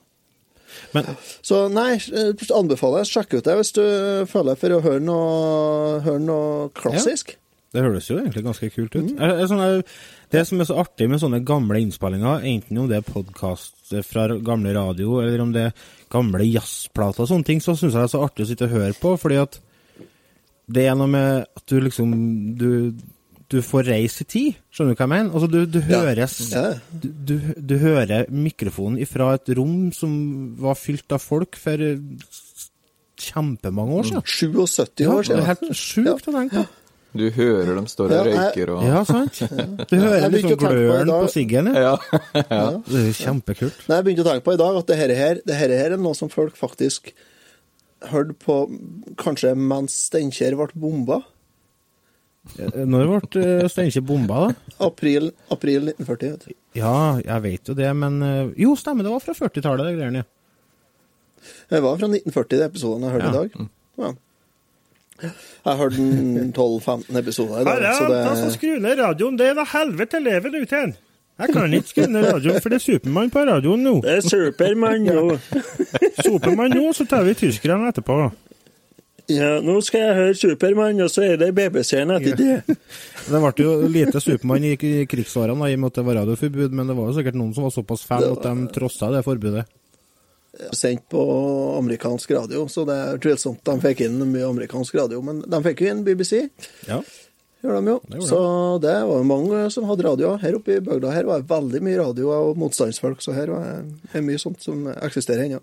Men 0.95 1.12
Så 1.41 1.65
nei, 1.73 1.95
anbefaler 2.56 3.03
jeg 3.03 3.12
sjekk 3.12 3.38
ut 3.38 3.47
det 3.47 3.57
hvis 3.59 3.75
du 3.77 3.83
føler 4.31 4.59
for 4.59 4.75
å 4.75 4.81
høre 4.83 5.03
noe, 5.03 6.01
høre 6.06 6.23
noe 6.23 6.68
klassisk. 6.77 7.35
det 7.71 7.85
høres 7.85 8.09
jo 8.09 8.19
egentlig 8.19 8.44
ganske 8.44 8.69
kult 8.73 8.95
ut. 8.97 9.13
Mm. 9.15 9.47
sånne, 9.47 9.69
det 10.31 10.45
som 10.47 10.59
er 10.59 10.68
så 10.68 10.79
artig 10.83 11.07
med 11.12 11.21
sånne 11.23 11.41
gamle 11.47 11.79
innspillinger, 11.79 12.44
enten 12.47 12.81
om 12.81 12.89
det 12.89 13.00
er 13.00 13.07
podkast 13.07 13.94
fra 14.07 14.27
gamle 14.44 14.73
radio, 14.75 15.19
eller 15.23 15.44
om 15.44 15.53
det 15.56 15.69
er 15.69 15.85
gamle 16.12 16.47
jazzplater 16.47 17.24
og 17.24 17.31
sånne 17.31 17.47
ting, 17.47 17.63
så 17.63 17.75
syns 17.75 17.95
jeg 17.95 18.00
det 18.00 18.07
er 18.09 18.15
så 18.15 18.24
artig 18.25 18.45
å 18.45 18.51
sitte 18.51 18.67
og 18.67 18.75
høre 18.75 18.97
på, 19.00 19.15
fordi 19.19 19.39
at 19.44 19.59
det 20.71 20.85
er 20.88 20.95
noe 20.95 21.09
med 21.12 21.47
at 21.57 21.63
du 21.67 21.79
liksom 21.83 22.12
Du, 22.59 22.69
du 23.51 23.57
får 23.65 23.83
reise 23.92 24.24
i 24.24 24.27
tid, 24.31 24.59
skjønner 24.71 24.95
du 24.95 25.00
hva 25.01 25.06
jeg 25.06 25.12
mener? 25.12 25.31
Altså, 25.36 25.48
du, 25.51 25.59
du 25.68 25.80
høres 25.83 26.36
Ja. 26.53 26.62
Ja. 26.71 26.75
du, 27.30 27.33
du 27.59 27.74
hører 27.81 28.30
mikrofonen 28.31 29.00
ifra 29.03 29.33
et 29.36 29.51
rom 29.57 29.89
som 29.95 30.13
var 30.62 30.80
fylt 30.80 31.12
av 31.12 31.19
folk 31.24 31.59
for 31.59 31.83
eh, 31.83 31.98
kjempemange 33.21 33.98
år 34.00 34.07
siden. 34.09 34.24
77 34.25 35.03
Ja, 35.03 35.09
år 35.13 35.27
det 35.27 35.36
er 35.42 35.50
helt 35.51 35.75
sjukt 35.77 36.30
å 36.31 36.36
tenke 36.36 36.62
på. 36.63 36.68
Du 37.12 37.25
hører 37.36 37.75
dem 37.75 37.88
står 37.92 38.07
og 38.07 38.13
Ja, 38.15 38.24
jeg- 38.24 38.38
røyker 38.39 38.69
og 38.71 38.83
Ja, 38.88 39.01
sant? 39.03 39.42
Du 39.92 39.98
hører 40.00 40.30
liksom 40.31 40.53
gløren 40.62 41.09
på 41.12 41.27
siggen. 41.33 41.68
ja. 41.75 41.98
Ja. 42.39 42.80
Det 42.88 42.95
er 43.01 43.09
jo 43.09 43.18
kjempekult. 43.19 43.81
Nei, 43.89 43.98
jeg 43.98 44.06
begynte 44.07 44.24
å 44.24 44.30
tenke 44.31 44.45
på 44.48 44.53
i 44.56 44.62
dag 44.62 44.77
at 44.80 44.88
det 44.88 44.98
her, 45.01 45.13
her, 45.19 45.42
det 45.45 45.57
her, 45.59 45.69
her 45.75 45.92
er 45.98 46.00
noe 46.00 46.15
som 46.15 46.31
folk 46.31 46.56
faktisk 46.56 47.12
hørte 48.13 48.33
på 48.42 48.55
kanskje 49.20 49.51
mens 49.60 49.93
Steinkjer 50.08 50.55
ble 50.58 50.72
bomba. 50.74 51.20
Eh, 52.57 52.86
Når 52.89 53.10
ble 53.29 53.41
eh, 53.45 53.67
Steinkjer 53.69 54.01
bomba, 54.05 54.48
da? 54.48 54.75
April, 54.88 55.29
april 55.53 55.91
1940. 55.91 56.31
vet 56.31 56.48
du. 56.50 56.55
Ja, 56.79 56.93
jeg 57.21 57.43
vet 57.43 57.69
jo 57.69 57.75
det, 57.77 57.91
men 57.95 58.17
eh, 58.25 58.50
Jo, 58.63 58.74
stemmer, 58.79 59.05
det 59.05 59.13
var 59.13 59.21
fra 59.24 59.36
40-tallet, 59.38 59.91
det 59.91 60.00
greiene. 60.00 60.24
Det 61.71 61.81
var 61.86 62.00
fra 62.01 62.10
1940, 62.10 62.57
de 62.57 62.65
episodene 62.65 63.07
jeg 63.10 63.15
hørte 63.17 63.29
Ja. 63.29 63.31
i 63.31 63.38
dag. 63.38 63.69
Ja. 64.01 64.12
Jeg 65.21 65.77
hørte 65.77 66.01
den 66.01 66.51
12-15 66.57 67.17
episoder 67.19 67.62
i 67.62 67.65
dag, 67.69 67.83
så 67.93 68.07
det 68.10 68.53
skru 68.55 68.71
ned 68.81 68.98
radioen. 68.98 69.38
Det 69.38 69.51
er 69.51 69.57
da 69.60 69.65
helvete 69.69 70.17
leven 70.19 70.55
ute 70.57 70.65
igjen. 70.79 70.95
Jeg 71.41 71.53
kan 71.53 71.74
ikke 71.77 71.89
skru 71.93 72.07
ned 72.10 72.25
radioen, 72.25 72.57
for 72.62 72.74
det 72.74 72.79
er 72.79 72.86
Supermann 72.88 73.29
på 73.33 73.43
radioen 73.45 73.83
nå. 73.86 73.93
Det 74.01 74.15
er 74.17 74.25
Supermann 74.25 75.05
nå. 75.05 75.38
Supermann 76.25 76.74
nå, 76.74 76.88
så 76.98 77.05
tar 77.10 77.21
vi 77.29 77.36
tyskerne 77.38 77.89
etterpå. 77.93 78.17
Ja, 79.31 79.51
nå 79.63 79.77
skal 79.85 80.01
jeg 80.03 80.15
høre 80.17 80.38
Supermann, 80.38 81.01
og 81.05 81.11
så 81.13 81.23
er 81.27 81.38
det 81.41 81.51
BBC-en 81.57 82.13
etter 82.17 82.38
det. 82.39 82.77
Det 83.31 83.38
ble 83.39 83.51
jo 83.63 83.73
lite 83.91 84.19
Supermann 84.23 84.63
i 84.65 84.75
krigsårene, 85.07 85.69
i 85.69 85.75
og 85.77 85.83
med 85.83 85.91
at 85.91 86.00
det 86.00 86.05
var 86.07 86.17
radioforbud, 86.23 86.73
men 86.73 86.89
det 86.89 86.95
var 86.97 87.11
jo 87.11 87.17
sikkert 87.19 87.38
noen 87.38 87.53
som 87.55 87.67
var 87.67 87.73
såpass 87.75 88.05
fan 88.07 88.25
at 88.27 88.43
de 88.47 88.67
trossa 88.75 89.11
det 89.13 89.21
forbudet. 89.27 89.65
Sendt 90.75 91.05
på 91.13 91.21
amerikansk 91.77 92.31
radio, 92.35 92.65
så 92.67 92.83
det 92.89 92.95
er 93.00 93.19
tvilsomt 93.23 93.61
de 93.63 93.75
fikk 93.85 94.01
inn 94.07 94.17
mye 94.33 94.50
amerikansk 94.50 94.97
radio. 95.00 95.21
Men 95.23 95.43
de 95.47 95.61
fikk 95.69 95.85
jo 95.85 95.91
inn 95.93 96.01
BBC, 96.03 96.41
Ja. 96.89 96.97
gjør 97.63 97.77
de 97.77 97.93
jo. 97.93 98.00
Det 98.09 98.23
Så 98.27 98.39
det 98.83 98.97
var 99.07 99.23
mange 99.23 99.61
som 99.71 99.85
hadde 99.88 100.03
radio. 100.09 100.33
Her 100.41 100.57
oppe 100.57 100.75
i 100.75 100.81
bygda 100.83 101.13
her 101.13 101.29
var 101.29 101.39
det 101.39 101.47
veldig 101.53 101.81
mye 101.85 102.01
radio 102.01 102.33
og 102.35 102.57
motstandsfolk, 102.57 103.21
så 103.23 103.33
her 103.38 103.53
var 103.53 103.85
det 104.11 104.23
mye 104.25 104.41
sånt 104.41 104.59
som 104.65 104.88
eksisterer 104.97 105.45
ennå. 105.45 105.61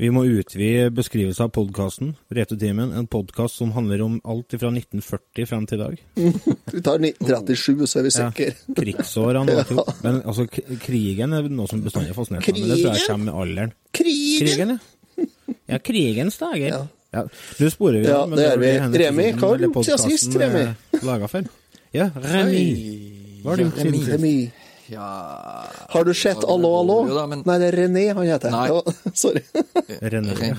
Vi 0.00 0.08
må 0.08 0.22
utvide 0.24 0.86
beskrivelsen 0.96 1.44
av 1.44 1.50
podkasten. 1.52 2.14
Retutimen, 2.32 2.92
en 2.96 3.04
podkast 3.10 3.58
som 3.60 3.74
handler 3.74 4.00
om 4.00 4.14
alt 4.24 4.54
fra 4.56 4.70
1940 4.72 5.48
frem 5.50 5.66
til 5.68 5.76
i 5.76 5.80
dag. 5.82 5.98
Vi 6.72 6.80
tar 6.86 7.02
1937, 7.04 7.82
så 7.84 8.00
er 8.00 8.06
vi 8.06 8.12
Ja, 8.14 8.30
sikre. 8.30 8.54
krigsårene 8.78 9.56
ja. 9.58 9.84
Men 10.00 10.22
altså, 10.22 10.46
krigen 10.80 11.36
er 11.36 11.50
noe 11.52 11.68
som 11.68 11.82
bestandig 11.84 12.14
har 12.14 12.16
fascinert 12.16 12.48
meg. 12.48 12.62
Men 12.62 12.72
det 12.72 12.78
tror 12.80 12.96
jeg 12.96 13.04
kommer 13.10 13.26
med 13.26 13.42
alderen. 13.42 13.74
Krigen! 14.00 14.46
Krigen, 14.46 14.72
ja. 14.72 15.58
Ja, 15.74 15.82
krigens 15.90 16.40
dager. 16.40 16.64
Ja. 16.70 16.80
Ja. 17.18 17.26
Nå 17.60 17.70
sporer 17.74 18.00
vi 18.00 18.08
Ja, 18.08 18.22
men 18.30 18.40
det 18.40 18.48
er 18.54 18.62
vi. 18.62 18.72
Remi, 19.04 19.28
hva 19.34 19.52
har 19.52 19.60
du 19.60 19.66
gjort 19.68 19.84
siden 19.84 20.14
sist, 20.14 20.40
Remi? 20.40 20.64
for? 21.34 21.52
Ja, 21.92 22.08
Remi. 22.24 22.64
Hva 23.42 23.52
har 23.52 23.60
du 23.60 23.66
gjort 23.66 23.84
siden 23.84 24.00
sist? 24.00 24.69
Ja 24.90 25.06
Har 25.92 26.04
du 26.04 26.12
sett 26.14 26.42
Allo, 26.44 26.70
allo? 26.80 26.96
Da, 27.14 27.26
men- 27.30 27.42
Nei, 27.46 27.56
det 27.62 27.68
er 27.72 27.76
René 27.84 28.04
han 28.14 28.26
heter. 28.26 28.50
Nei. 28.50 28.66
Ja, 28.68 28.82
sorry. 29.22 29.42
René. 30.00 30.50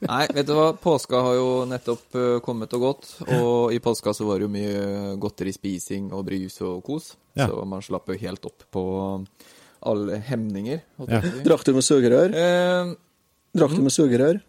Nei, 0.00 0.22
vet 0.32 0.46
du 0.48 0.54
hva? 0.56 0.70
Påska 0.80 1.20
har 1.26 1.34
jo 1.36 1.48
nettopp 1.68 2.16
eh, 2.16 2.38
kommet 2.44 2.72
og 2.78 2.80
gått. 2.86 3.10
Og 3.40 3.74
i 3.76 3.78
påska 3.84 4.14
så 4.16 4.24
var 4.28 4.40
det 4.40 4.48
jo 4.48 4.52
mye 4.54 5.16
godterispising 5.20 6.08
og 6.16 6.24
brus 6.30 6.56
og 6.64 6.80
kos. 6.86 7.12
Ja. 7.38 7.46
Så 7.50 7.64
man 7.68 7.84
slapp 7.84 8.08
jo 8.10 8.16
helt 8.22 8.44
opp 8.48 8.64
på 8.72 8.84
alle 9.86 10.18
hemninger. 10.28 10.80
Ja. 11.08 11.20
Drakk 11.44 11.64
du 11.68 11.74
med 11.76 11.84
sugerør? 11.86 12.34
Eh, 12.36 12.94
Drakk 13.56 13.76
du 13.76 13.82
med 13.84 13.92
sugerør? 13.94 14.40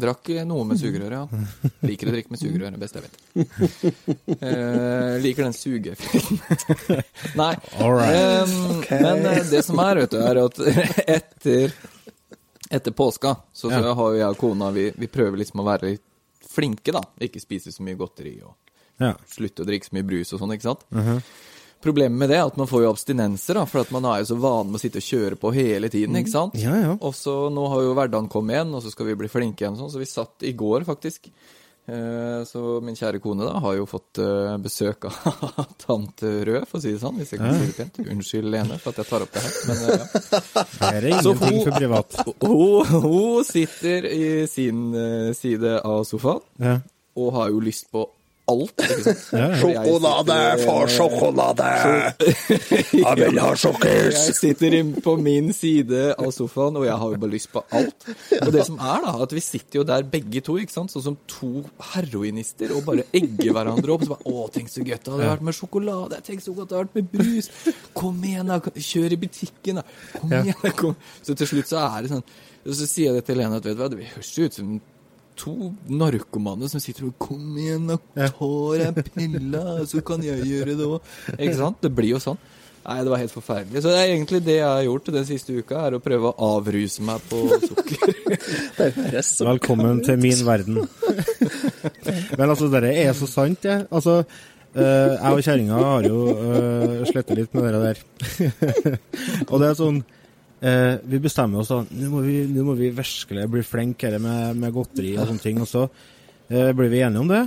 Drakk 0.00 0.28
noe 0.48 0.64
med 0.68 0.78
sugerør, 0.80 1.12
ja. 1.12 1.70
Liker 1.86 2.08
å 2.10 2.14
drikke 2.14 2.32
med 2.34 2.40
sugerør, 2.40 2.76
best 2.80 2.96
jeg 2.96 3.04
vet. 3.04 3.14
Eh, 4.40 5.18
liker 5.22 5.44
den 5.46 5.56
sugeeffekten. 5.56 6.40
Nei. 7.40 7.54
All 7.78 7.94
right. 7.94 8.48
Um, 8.48 8.78
okay. 8.78 9.00
Men 9.04 9.26
eh, 9.32 9.42
det 9.50 9.62
som 9.66 9.78
er, 9.84 10.00
vet 10.04 10.14
du, 10.14 10.20
er 10.24 10.40
at 10.44 10.60
etter, 11.18 11.74
etter 12.70 12.96
påska, 12.96 13.36
så, 13.52 13.68
så 13.68 13.76
Ja. 13.76 13.94
har 13.98 14.14
jo 14.14 14.20
jeg 14.22 14.28
og 14.34 14.40
kona 14.40 14.70
vi, 14.74 14.88
vi 14.96 15.10
prøver 15.10 15.42
liksom 15.42 15.62
å 15.62 15.68
være 15.68 15.92
litt 15.94 16.06
flinke, 16.50 16.92
da. 16.96 17.02
Ikke 17.22 17.42
spise 17.42 17.72
så 17.74 17.84
mye 17.86 17.98
godteri 18.00 18.38
og 18.42 18.56
Ja. 19.00 19.14
slutte 19.32 19.62
å 19.64 19.68
drikke 19.68 19.86
så 19.88 19.94
mye 19.96 20.04
brus 20.08 20.32
og 20.36 20.42
sånn, 20.42 20.52
ikke 20.56 20.66
sant. 20.70 20.82
Problemet 21.80 22.18
med 22.20 22.28
det 22.28 22.36
er 22.36 22.44
at 22.50 22.58
man 22.60 22.68
får 22.68 22.82
jo 22.84 22.90
abstinenser, 22.92 23.56
da, 23.56 23.62
for 23.68 23.80
at 23.80 23.90
man 23.94 24.04
er 24.10 24.18
jo 24.20 24.30
så 24.34 24.36
vane 24.42 24.68
med 24.68 24.76
å 24.76 24.82
sitte 24.82 25.00
og 25.00 25.06
kjøre 25.06 25.38
på 25.40 25.52
hele 25.56 25.88
tiden, 25.88 26.18
ikke 26.20 26.32
sant. 26.34 26.58
Ja, 26.60 26.74
ja. 26.76 26.90
Og 27.00 27.14
så 27.16 27.38
nå 27.52 27.68
har 27.72 27.86
jo 27.86 27.94
hverdagen 27.96 28.28
kommet 28.32 28.58
igjen, 28.58 28.74
og 28.76 28.84
så 28.84 28.92
skal 28.92 29.08
vi 29.08 29.16
bli 29.22 29.30
flinke 29.32 29.64
igjen, 29.64 29.78
sånn, 29.80 29.88
så 29.94 30.02
vi 30.02 30.08
satt 30.10 30.44
i 30.44 30.52
går, 30.52 30.84
faktisk. 30.88 31.30
Eh, 31.90 32.42
Så 32.46 32.60
min 32.84 32.94
kjære 32.94 33.18
kone 33.24 33.46
da 33.48 33.56
har 33.64 33.74
jo 33.78 33.86
fått 33.88 34.20
eh, 34.22 34.52
besøk 34.62 35.08
av 35.08 35.16
tante 35.86 36.28
Rød, 36.46 36.68
for 36.68 36.76
å 36.78 36.82
si 36.84 36.92
det 36.92 37.00
sånn, 37.02 37.16
hvis 37.18 37.32
jeg 37.32 37.40
kan 37.40 37.56
si 37.56 37.70
det 37.70 37.78
pent. 37.80 37.98
Unnskyld, 38.12 38.50
Lene, 38.52 38.76
for 38.78 38.92
at 38.92 39.00
jeg 39.00 39.08
tar 39.08 39.24
opp 39.24 39.32
det 39.34 39.42
her, 39.46 39.56
men 39.72 39.82
eh, 39.88 40.04
ja. 40.36 40.64
Her 40.84 41.00
er 41.00 41.08
ingenting 41.14 41.64
for 41.64 41.80
privat. 41.80 42.20
Hun, 42.44 43.02
hun 43.08 43.44
sitter 43.48 44.06
i 44.12 44.22
sin 44.52 44.84
side 45.34 45.78
av 45.80 46.04
sofaen 46.04 46.44
og 47.16 47.32
har 47.40 47.48
jo 47.50 47.58
lyst 47.64 47.88
på 47.90 48.04
alt, 48.50 48.84
Sjokolade 49.60 50.36
eh, 50.36 50.86
sjokolade! 50.90 51.68
Jeg 53.04 53.14
vil 53.20 53.40
ha 53.42 53.50
sjokkis! 53.58 54.18
Jeg 54.30 54.36
sitter 54.38 54.76
på 55.04 55.14
min 55.20 55.52
side 55.56 56.02
av 56.16 56.30
sofaen, 56.34 56.78
og 56.80 56.86
jeg 56.86 56.96
har 57.02 57.14
jo 57.14 57.20
bare 57.22 57.32
lyst 57.32 57.50
på 57.54 57.62
alt. 57.76 58.06
Og 58.40 58.52
det 58.54 58.66
som 58.66 58.78
er, 58.78 59.06
da, 59.06 59.14
at 59.24 59.34
vi 59.36 59.42
sitter 59.44 59.80
jo 59.80 59.86
der 59.88 60.06
begge 60.10 60.42
to, 60.46 60.56
ikke 60.60 60.74
sant, 60.74 60.92
sånn 60.94 61.06
som 61.10 61.18
to 61.30 61.64
heroinister, 61.92 62.74
og 62.76 62.84
bare 62.88 63.06
egger 63.16 63.54
hverandre 63.56 63.96
opp. 63.96 64.06
Så 64.06 64.14
bare, 64.14 64.34
Å, 64.34 64.46
tenk 64.54 64.72
så 64.72 64.84
godt 64.86 65.06
det 65.06 65.14
hadde 65.14 65.30
vært 65.32 65.48
med 65.48 65.56
sjokolade. 65.56 66.20
Tenk 66.26 66.44
så 66.44 66.54
godt 66.56 66.70
det 66.70 66.78
hadde 66.78 66.86
vært 66.88 67.00
med 67.00 67.10
brus. 67.14 67.50
Kom 67.96 68.22
igjen, 68.26 68.50
da. 68.52 68.60
Kjør 68.90 69.16
i 69.16 69.20
butikken, 69.24 69.80
da. 69.80 69.86
Kom 70.16 70.36
igjen, 70.40 70.62
da. 70.62 70.74
Kom. 70.80 70.96
Så 71.22 71.36
til 71.38 71.50
slutt 71.50 71.70
så 71.70 71.82
er 71.82 72.04
det 72.04 72.14
sånn 72.14 72.24
Og 72.66 72.76
så 72.76 72.86
sier 72.88 73.10
jeg 73.10 73.20
det 73.20 73.26
til 73.28 73.38
Lene 73.40 73.58
at 73.60 73.66
vet 73.66 73.76
du 73.76 73.80
hva, 73.80 73.90
det 73.92 74.08
høres 74.14 74.32
jo 74.36 74.46
ut 74.48 74.56
som 74.56 74.72
to 75.40 75.72
narkomane 75.88 76.68
som 76.70 76.82
sitter 76.82 77.08
og 77.08 77.16
Kom 77.20 77.58
igjen, 77.58 77.88
da. 77.90 77.98
tar 78.14 78.80
jeg 78.80 78.92
en 78.92 79.10
pille, 79.14 79.66
så 79.88 80.02
kan 80.06 80.24
jeg 80.24 80.46
gjøre 80.48 80.76
det 80.78 80.88
òg. 80.88 81.12
Ikke 81.36 81.58
sant? 81.58 81.80
Det 81.84 81.92
blir 81.94 82.14
jo 82.14 82.22
sånn. 82.22 82.40
Nei, 82.80 83.02
det 83.04 83.10
var 83.12 83.20
helt 83.20 83.32
forferdelig. 83.34 83.82
Så 83.84 83.90
det 83.92 83.98
er 84.00 84.10
egentlig 84.14 84.40
det 84.44 84.54
jeg 84.56 84.66
har 84.66 84.86
gjort 84.86 85.10
den 85.12 85.26
siste 85.28 85.56
uka, 85.56 85.82
er 85.84 85.96
å 85.96 86.00
prøve 86.02 86.30
å 86.30 86.46
avruse 86.56 87.04
meg 87.04 87.26
på 87.28 87.42
sukker. 87.66 88.14
Velkommen 89.50 90.00
til 90.06 90.16
min 90.20 90.40
verden. 90.46 90.80
Men 92.38 92.46
altså, 92.46 92.70
det 92.72 92.94
er 92.94 93.12
så 93.16 93.28
sant, 93.28 93.60
det. 93.66 93.82
Altså, 93.92 94.22
eh, 94.72 95.12
jeg 95.12 95.34
og 95.36 95.44
kjerringa 95.44 95.82
har 95.84 96.08
jo 96.08 96.22
uh, 96.32 96.96
slettet 97.10 97.42
litt 97.42 97.58
med 97.58 97.68
det 97.68 97.82
der. 97.84 98.02
og 99.50 99.60
det 99.60 99.68
er 99.68 99.78
sånn 99.78 100.00
eh, 100.60 100.94
Vi 101.04 101.20
bestemmer 101.22 101.62
oss 101.62 101.72
da 101.72 101.80
Nå 101.88 102.10
må 102.12 102.22
vi, 102.26 102.38
nå 102.50 102.64
må 102.66 102.76
vi 102.78 102.92
virkelig 102.94 103.48
bli 103.52 103.62
flinke 103.66 104.12
med, 104.18 104.56
med 104.60 104.74
godteri 104.76 105.16
og 105.18 105.26
sånne 105.30 105.44
ting. 105.44 105.60
Og 105.64 105.68
så 105.70 105.86
eh, 106.48 106.70
blir 106.76 106.92
vi 106.92 107.02
enige 107.06 107.24
om 107.24 107.30
det. 107.30 107.44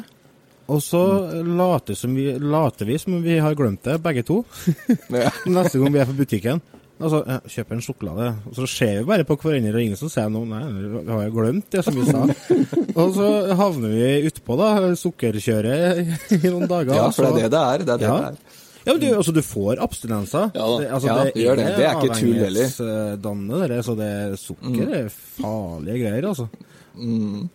Og 0.74 0.80
så 0.80 1.02
later, 1.44 1.98
som 2.00 2.14
vi, 2.16 2.30
later 2.40 2.88
vi 2.88 2.96
som 3.02 3.18
vi 3.24 3.36
har 3.44 3.56
glemt 3.60 3.84
det, 3.84 4.00
begge 4.04 4.24
to. 4.28 4.44
Neste 5.46 5.80
gang 5.82 5.92
vi 5.94 6.02
er 6.04 6.10
på 6.10 6.16
butikken. 6.22 6.64
Altså, 7.04 7.20
ja, 7.28 7.40
kjøper 7.50 7.76
en 7.76 7.84
sjokolade. 7.84 8.28
Og 8.48 8.56
så 8.56 8.68
ser 8.70 9.00
vi 9.02 9.08
bare 9.10 9.26
på 9.28 9.36
hverandre, 9.42 9.74
og 9.76 9.84
ingen 9.84 10.00
som 10.00 10.12
sier 10.14 10.30
noe. 10.32 10.46
Nei, 10.48 10.62
vi 11.04 11.10
har 11.10 11.24
jo 11.26 11.34
glemt 11.36 11.68
det 11.74 11.82
som 11.84 11.98
vi 11.98 12.06
sa. 12.08 12.22
og 13.02 13.16
så 13.18 13.30
havner 13.60 13.92
vi 13.98 14.12
utpå, 14.30 14.56
da, 14.62 14.70
sukkerkjøret 15.02 16.38
i 16.38 16.42
noen 16.46 16.70
dager. 16.70 16.94
Ja, 16.96 17.08
for 17.12 17.28
det 17.28 17.50
er 17.50 17.50
det 17.50 17.52
det 17.52 17.64
er. 17.64 17.84
Det 17.84 17.96
er 17.96 18.04
det 18.04 18.08
Ja. 18.08 18.20
det 18.20 18.30
er. 18.30 18.60
Ja, 18.84 18.94
men 18.94 19.00
du, 19.00 19.08
altså, 19.16 19.32
du 19.36 19.42
får 19.46 19.80
abstinenser. 19.84 20.52
Ja. 20.56 20.68
Det, 20.80 20.88
altså, 20.92 21.08
Ja, 21.08 21.18
det 21.24 21.44
gjør 21.44 21.60
det. 21.60 21.66
Det 21.78 21.88
er 21.88 22.00
ikke 22.00 22.20
tull 22.20 22.38
heller. 22.42 23.68
det. 23.72 23.80
Så 23.88 23.96
det 24.00 24.10
er 24.12 24.38
sukker 24.40 24.86
det 24.92 25.02
er 25.06 25.10
farlige 25.14 26.00
greier, 26.04 26.30
altså. 26.34 26.50
Mm. 26.94 27.50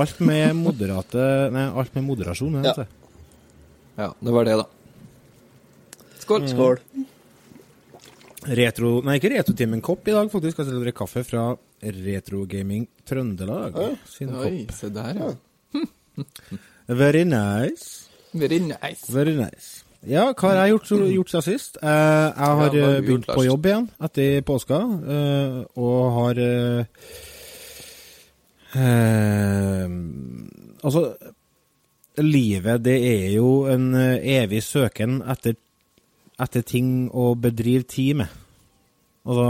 Alt 0.00 0.20
med 0.22 0.56
moderate 0.58 1.22
Nei, 1.54 1.66
alt 1.82 1.94
med 1.98 2.06
moderasjon. 2.06 2.60
Ja. 2.64 2.74
Ja. 3.98 4.12
Det 4.16 4.34
var 4.34 4.48
det, 4.48 4.58
da. 4.62 4.66
Skål. 6.22 6.46
Skål. 6.48 6.78
Retro... 8.60 8.92
Nei, 9.04 9.18
ikke 9.20 9.34
Retrotimen 9.34 9.82
kopp 9.84 10.08
i 10.08 10.14
dag, 10.16 10.30
faktisk. 10.32 10.62
Jeg 10.62 10.70
skal 10.70 10.80
drikke 10.80 11.02
kaffe 11.02 11.24
fra 11.28 11.50
Retro 11.80 12.46
Gaming 12.48 12.86
Trøndelag 13.08 13.76
sin 14.08 14.32
Oi, 14.36 14.66
se 14.72 14.88
der, 14.94 15.20
ja. 15.20 15.30
Very 16.88 17.24
nice. 17.28 18.08
Very 18.32 18.58
nice. 18.64 19.10
Very 19.12 19.36
nice. 19.36 19.84
Ja, 20.08 20.30
hva 20.32 20.48
har 20.54 20.66
jeg 20.66 20.72
gjort, 20.76 20.90
gjort 21.18 21.30
siden 21.34 21.42
sist? 21.44 21.76
Eh, 21.82 21.88
jeg 21.88 22.58
har 22.60 22.76
Ja, 22.76 22.90
eh, 22.96 23.00
begynt 23.04 23.26
på 23.28 23.44
jobb 23.44 23.66
igjen 23.68 23.88
etter 24.00 24.40
påska, 24.48 24.78
eh, 25.16 25.58
og 25.76 26.12
har 26.16 26.40
Altså, 30.80 31.02
livet, 32.22 32.84
det 32.84 32.96
er 33.04 33.32
jo 33.34 33.66
en 33.70 33.90
evig 33.94 34.62
søken 34.64 35.20
etter, 35.28 35.56
etter 36.40 36.62
ting 36.66 37.10
å 37.12 37.34
bedrive 37.36 37.84
tid 37.90 38.22
med. 38.22 38.30
Altså, 39.28 39.48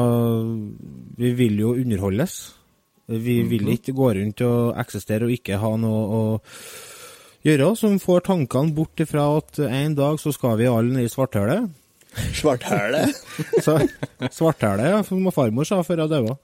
vi 1.20 1.30
vil 1.38 1.60
jo 1.62 1.74
underholdes. 1.78 2.38
Vi 3.10 3.42
vil 3.42 3.62
Mhm. 3.64 3.72
ikke 3.76 3.92
gå 3.94 4.08
rundt 4.14 4.40
og 4.40 4.76
eksistere 4.78 5.24
og 5.24 5.30
ikke 5.30 5.58
ha 5.58 5.76
noe 5.76 6.02
å 6.08 6.40
gjøre, 7.46 7.74
som 7.78 7.98
får 8.02 8.24
tankene 8.28 8.74
bort 8.76 9.00
ifra 9.00 9.26
at 9.38 9.60
en 9.64 9.94
dag 9.98 10.18
så 10.20 10.32
skal 10.34 10.58
vi 10.60 10.68
alle 10.70 10.92
ned 10.94 11.08
i 11.08 11.12
svarthølet. 11.12 11.70
Svarthæle. 12.40 13.04
Så 13.64 13.76
Svarthølet, 14.34 14.88
ja, 14.90 15.02
som 15.06 15.28
farmor 15.30 15.64
sa 15.68 15.78
før 15.86 16.04
jeg 16.04 16.10
døde. 16.10 16.34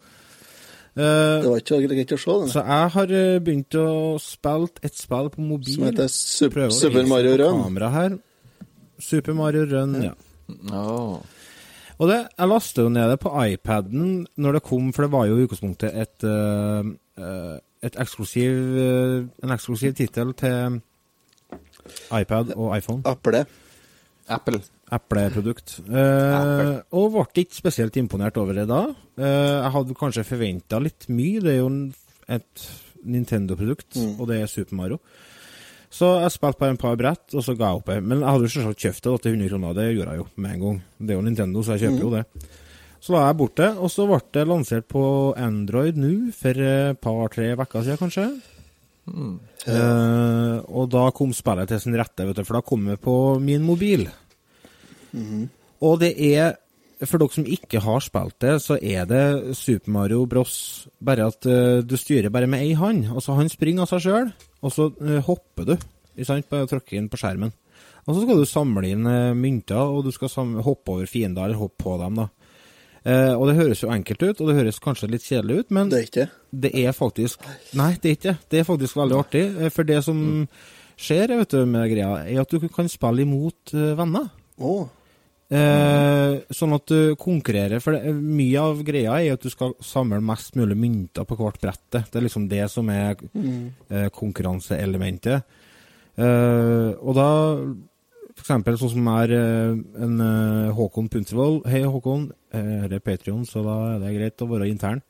Uh, 0.97 1.03
Det 1.03 1.51
var 1.51 1.59
ikke 1.61 1.89
greit 1.91 2.13
å 2.15 2.17
se, 2.17 2.35
den. 2.41 2.49
så 2.49 2.63
jeg 2.65 2.93
har 2.95 3.11
eh, 3.13 3.39
begynt 3.45 3.75
å 3.77 3.89
spille 4.23 4.71
et 4.87 4.95
spill 4.97 5.27
på 5.35 5.43
mobil. 5.45 5.75
Som 5.75 5.85
heter 5.91 6.09
Sup 6.09 6.55
Prøver 6.55 6.73
Super 6.73 7.03
å 7.03 7.09
Mario 7.11 7.35
Run. 7.43 7.59
Kamera 7.67 7.91
her. 7.93 8.15
Super 9.05 9.37
Mario 9.37 9.67
Run, 9.69 9.99
ja. 10.07 10.15
Oh. 10.73 11.19
Og 11.99 12.09
det, 12.09 12.23
jeg 12.39 12.49
lastet 12.49 12.81
jo 12.87 12.89
ned 12.95 13.11
det 13.13 13.19
på 13.21 13.35
iPaden 13.43 14.23
når 14.41 14.57
det 14.57 14.65
kom, 14.71 14.89
for 14.97 15.05
det 15.05 15.13
var 15.13 15.29
jo 15.29 15.37
i 15.37 15.45
utgangspunktet 15.45 16.01
et, 16.01 16.25
uh, 16.25 16.81
uh, 17.21 17.55
et 17.59 17.76
eksklusiv, 17.95 18.53
eh, 18.83 19.27
en 19.45 19.55
eksklusiv 19.55 19.95
tittel 19.95 20.35
til 20.35 20.81
iPad 22.11 22.55
og 22.57 22.77
iPhone. 22.77 23.03
Apple. 23.07 23.45
Apple. 24.29 24.61
Apple-produkt. 24.91 25.81
Eh, 25.87 26.81
og 26.95 27.13
ble 27.15 27.45
ikke 27.45 27.55
spesielt 27.55 27.97
imponert 27.97 28.37
over 28.37 28.55
det 28.55 28.67
da. 28.69 28.83
Eh, 29.19 29.63
jeg 29.63 29.73
hadde 29.77 29.95
kanskje 29.95 30.27
forventa 30.27 30.83
litt 30.83 31.09
mye. 31.09 31.41
Det 31.41 31.55
er 31.55 31.63
jo 31.63 31.71
et 32.29 32.67
Nintendo-produkt, 33.07 33.97
og 34.19 34.27
det 34.29 34.43
er 34.43 34.47
Super 34.51 34.75
Mario. 34.75 34.99
Så 35.91 36.09
jeg 36.21 36.33
spilte 36.35 36.59
på 36.59 36.67
en 36.67 36.77
par 36.77 36.97
brett, 36.99 37.35
og 37.35 37.45
så 37.45 37.55
ga 37.57 37.71
jeg 37.71 37.81
opp. 37.81 37.91
Men 38.03 38.19
jeg 38.19 38.29
hadde 38.29 38.49
jo 38.49 38.53
selvsagt 38.53 38.83
kjøpt 38.83 39.05
det 39.07 39.21
til 39.23 39.37
100 39.37 39.49
kroner. 39.53 39.75
Det 39.79 39.87
gjorde 39.95 40.11
jeg 40.11 40.19
jo 40.19 40.27
med 40.37 40.51
en 40.55 40.65
gang. 40.65 40.81
Det 40.99 41.11
er 41.11 41.15
jo 41.15 41.27
Nintendo, 41.27 41.63
så 41.63 41.77
jeg 41.77 41.87
kjøper 41.87 42.03
jo 42.03 42.11
det. 42.17 42.25
Så 43.03 43.15
la 43.15 43.27
jeg 43.27 43.39
bort 43.39 43.57
det, 43.61 43.71
og 43.77 43.91
så 43.93 44.07
ble 44.09 44.21
det 44.35 44.45
lansert 44.49 44.87
på 44.91 45.05
Android 45.39 45.99
nå 46.01 46.13
for 46.37 46.63
et 46.63 47.01
par-tre 47.03 47.53
uker 47.55 47.85
siden, 47.85 48.01
kanskje. 48.01 48.29
Eh, 49.07 50.57
og 50.67 50.89
da 50.91 51.09
kom 51.15 51.35
spillet 51.35 51.71
til 51.71 51.83
sin 51.83 51.97
rette, 51.99 52.27
vet 52.27 52.39
du, 52.39 52.45
for 52.47 52.59
da 52.59 52.67
kom 52.67 52.87
det 52.91 52.99
på 53.03 53.17
min 53.43 53.67
mobil. 53.67 54.07
Og 55.87 56.01
det 56.03 56.15
er 56.33 56.57
For 57.05 57.21
dere 57.21 57.29
som 57.29 57.45
ikke 57.45 57.83
har 57.85 58.01
spilt 58.01 58.39
det, 58.41 58.55
så 58.65 58.79
er 58.81 59.05
det 59.05 59.53
Super 59.59 59.93
Mario 59.93 60.23
Bros. 60.25 60.89
Bare 60.97 61.27
at 61.29 61.45
uh, 61.45 61.85
du 61.85 61.93
styrer 62.01 62.33
bare 62.33 62.49
med 62.49 62.63
ei 62.65 62.73
hand. 62.73 63.11
Altså 63.13 63.35
Han 63.37 63.51
springer 63.53 63.85
av 63.85 63.91
seg 63.91 64.07
sjøl, 64.07 64.31
og 64.65 64.73
så 64.73 64.87
uh, 64.97 65.19
hopper 65.27 65.69
du. 65.69 65.75
Sant? 66.25 66.49
Bare 66.49 66.65
trykker 66.65 66.97
inn 66.97 67.11
på 67.13 67.21
skjermen. 67.21 67.53
Og 68.07 68.15
så 68.15 68.23
skal 68.23 68.41
du 68.41 68.47
samle 68.49 68.89
inn 68.89 69.05
eh, 69.11 69.37
mynter, 69.37 69.77
og 69.77 70.07
du 70.07 70.13
skal 70.15 70.31
hoppe 70.65 70.95
over 70.95 71.09
fiender, 71.11 71.45
eller 71.45 71.59
hoppe 71.61 71.83
på 71.83 71.99
dem. 72.01 72.23
da. 72.23 72.29
Eh, 73.07 73.33
og 73.39 73.45
det 73.47 73.55
høres 73.61 73.85
jo 73.85 73.91
enkelt 73.95 74.23
ut, 74.25 74.41
og 74.43 74.49
det 74.51 74.57
høres 74.59 74.81
kanskje 74.83 75.09
litt 75.13 75.23
kjedelig 75.23 75.61
ut, 75.61 75.71
men 75.77 75.89
Det 75.93 75.99
er 76.01 76.07
ikke 76.09 76.25
det. 76.25 76.31
det 76.65 76.73
er 76.83 76.93
faktisk 76.97 77.45
Nei, 77.79 77.93
det 78.03 78.09
er 78.11 78.17
ikke 78.17 78.33
det. 78.33 78.39
Det 78.51 78.59
er 78.59 78.67
faktisk 78.67 78.97
veldig 78.99 79.19
artig. 79.21 79.45
eh, 79.63 79.71
For 79.71 79.87
det 79.87 80.01
som 80.03 80.19
skjer 80.99 81.29
vet 81.39 81.51
du, 81.55 81.61
med 81.71 81.91
greia, 81.93 82.25
er 82.27 82.41
at 82.43 82.51
du 82.51 82.69
kan 82.73 82.89
spille 82.91 83.23
imot 83.23 83.75
eh, 83.77 83.93
venner. 83.99 84.27
Oh. 84.59 84.89
Eh, 85.47 86.41
sånn 86.51 86.75
at 86.75 86.87
du 86.91 87.15
konkurrerer, 87.23 87.79
for 87.85 87.95
det, 87.95 88.11
mye 88.17 88.59
av 88.59 88.81
greia 88.83 89.21
er 89.23 89.37
at 89.37 89.45
du 89.47 89.51
skal 89.53 89.77
samle 89.87 90.19
mest 90.25 90.57
mulig 90.59 90.75
mynter 90.81 91.23
på 91.29 91.37
hvert 91.39 91.61
brett. 91.63 91.85
Det 91.93 92.19
er 92.19 92.25
liksom 92.27 92.49
det 92.51 92.65
som 92.73 92.91
er 92.91 93.15
eh, 93.23 94.09
konkurranseelementet. 94.11 95.45
Eh, 96.19 96.91
og 96.99 97.15
da, 97.15 97.29
eksempel 98.43 98.77
sånn 98.81 98.93
som 98.93 99.11
er 99.15 99.33
eh, 99.33 99.77
en 100.05 100.17
eh, 100.23 100.73
Håkon 100.77 101.11
Puntervold. 101.13 101.63
Hei, 101.71 101.85
Håkon. 101.89 102.31
Eh, 102.55 102.73
her 102.85 102.97
er 102.97 103.05
Patrion, 103.05 103.47
så 103.49 103.63
da 103.65 103.77
er 103.95 104.03
det 104.03 104.17
greit 104.17 104.45
å 104.45 104.51
være 104.51 104.69
intern. 104.71 105.03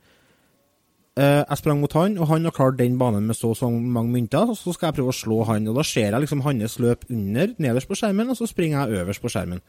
Eh, 1.17 1.41
jeg 1.41 1.57
sprang 1.57 1.79
mot 1.81 1.93
han, 1.97 2.19
og 2.21 2.29
han 2.29 2.45
har 2.45 2.53
klart 2.53 2.77
den 2.77 2.99
banen 2.99 3.25
med 3.25 3.35
så 3.35 3.49
og 3.51 3.57
så 3.57 3.69
mange 3.71 4.13
mynter. 4.13 4.51
og 4.51 4.57
Så 4.57 4.75
skal 4.75 4.91
jeg 4.91 4.99
prøve 4.99 5.13
å 5.13 5.17
slå 5.17 5.41
han, 5.49 5.67
og 5.67 5.79
da 5.79 5.85
ser 5.87 6.11
jeg 6.11 6.21
liksom 6.23 6.45
hans 6.45 6.77
løp 6.83 7.07
under, 7.09 7.55
nederst 7.57 7.89
på 7.89 7.97
skjermen, 7.97 8.29
og 8.29 8.37
så 8.37 8.47
springer 8.49 8.85
jeg 8.85 9.01
øverst 9.01 9.23
på 9.23 9.31
skjermen. 9.33 9.63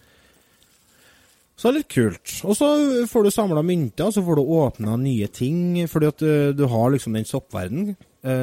Så 1.58 1.66
det 1.66 1.70
er 1.72 1.78
litt 1.80 1.90
kult. 1.90 2.34
Og 2.46 2.54
så 2.54 2.68
får 3.10 3.24
du 3.24 3.30
samla 3.34 3.64
mynter, 3.66 4.12
så 4.14 4.22
får 4.22 4.38
du 4.38 4.52
åpna 4.60 4.98
nye 5.00 5.26
ting, 5.26 5.88
fordi 5.88 6.12
at 6.12 6.22
eh, 6.22 6.52
du 6.54 6.66
har 6.68 6.92
liksom 6.92 7.16
den 7.16 7.26
soppverdenen, 7.26 7.96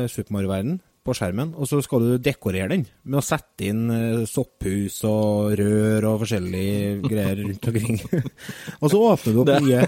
Super 0.10 0.32
Mario-verden, 0.32 0.80
på 1.06 1.14
skjermen, 1.14 1.54
og 1.54 1.70
så 1.70 1.80
skal 1.86 2.02
du 2.02 2.12
dekorere 2.22 2.72
den 2.74 2.88
med 3.06 3.20
å 3.20 3.26
sette 3.26 3.68
inn 3.70 3.86
eh, 3.94 4.26
sopphus 4.30 4.98
og 5.08 5.54
rør 5.60 6.10
og 6.10 6.24
forskjellige 6.24 6.98
greier 7.06 7.42
rundt 7.44 7.70
omkring. 7.70 8.02
og 8.82 8.92
så 8.92 9.02
åpner 9.12 9.36
du 9.36 9.42
opp 9.44 9.52
nye, 9.68 9.84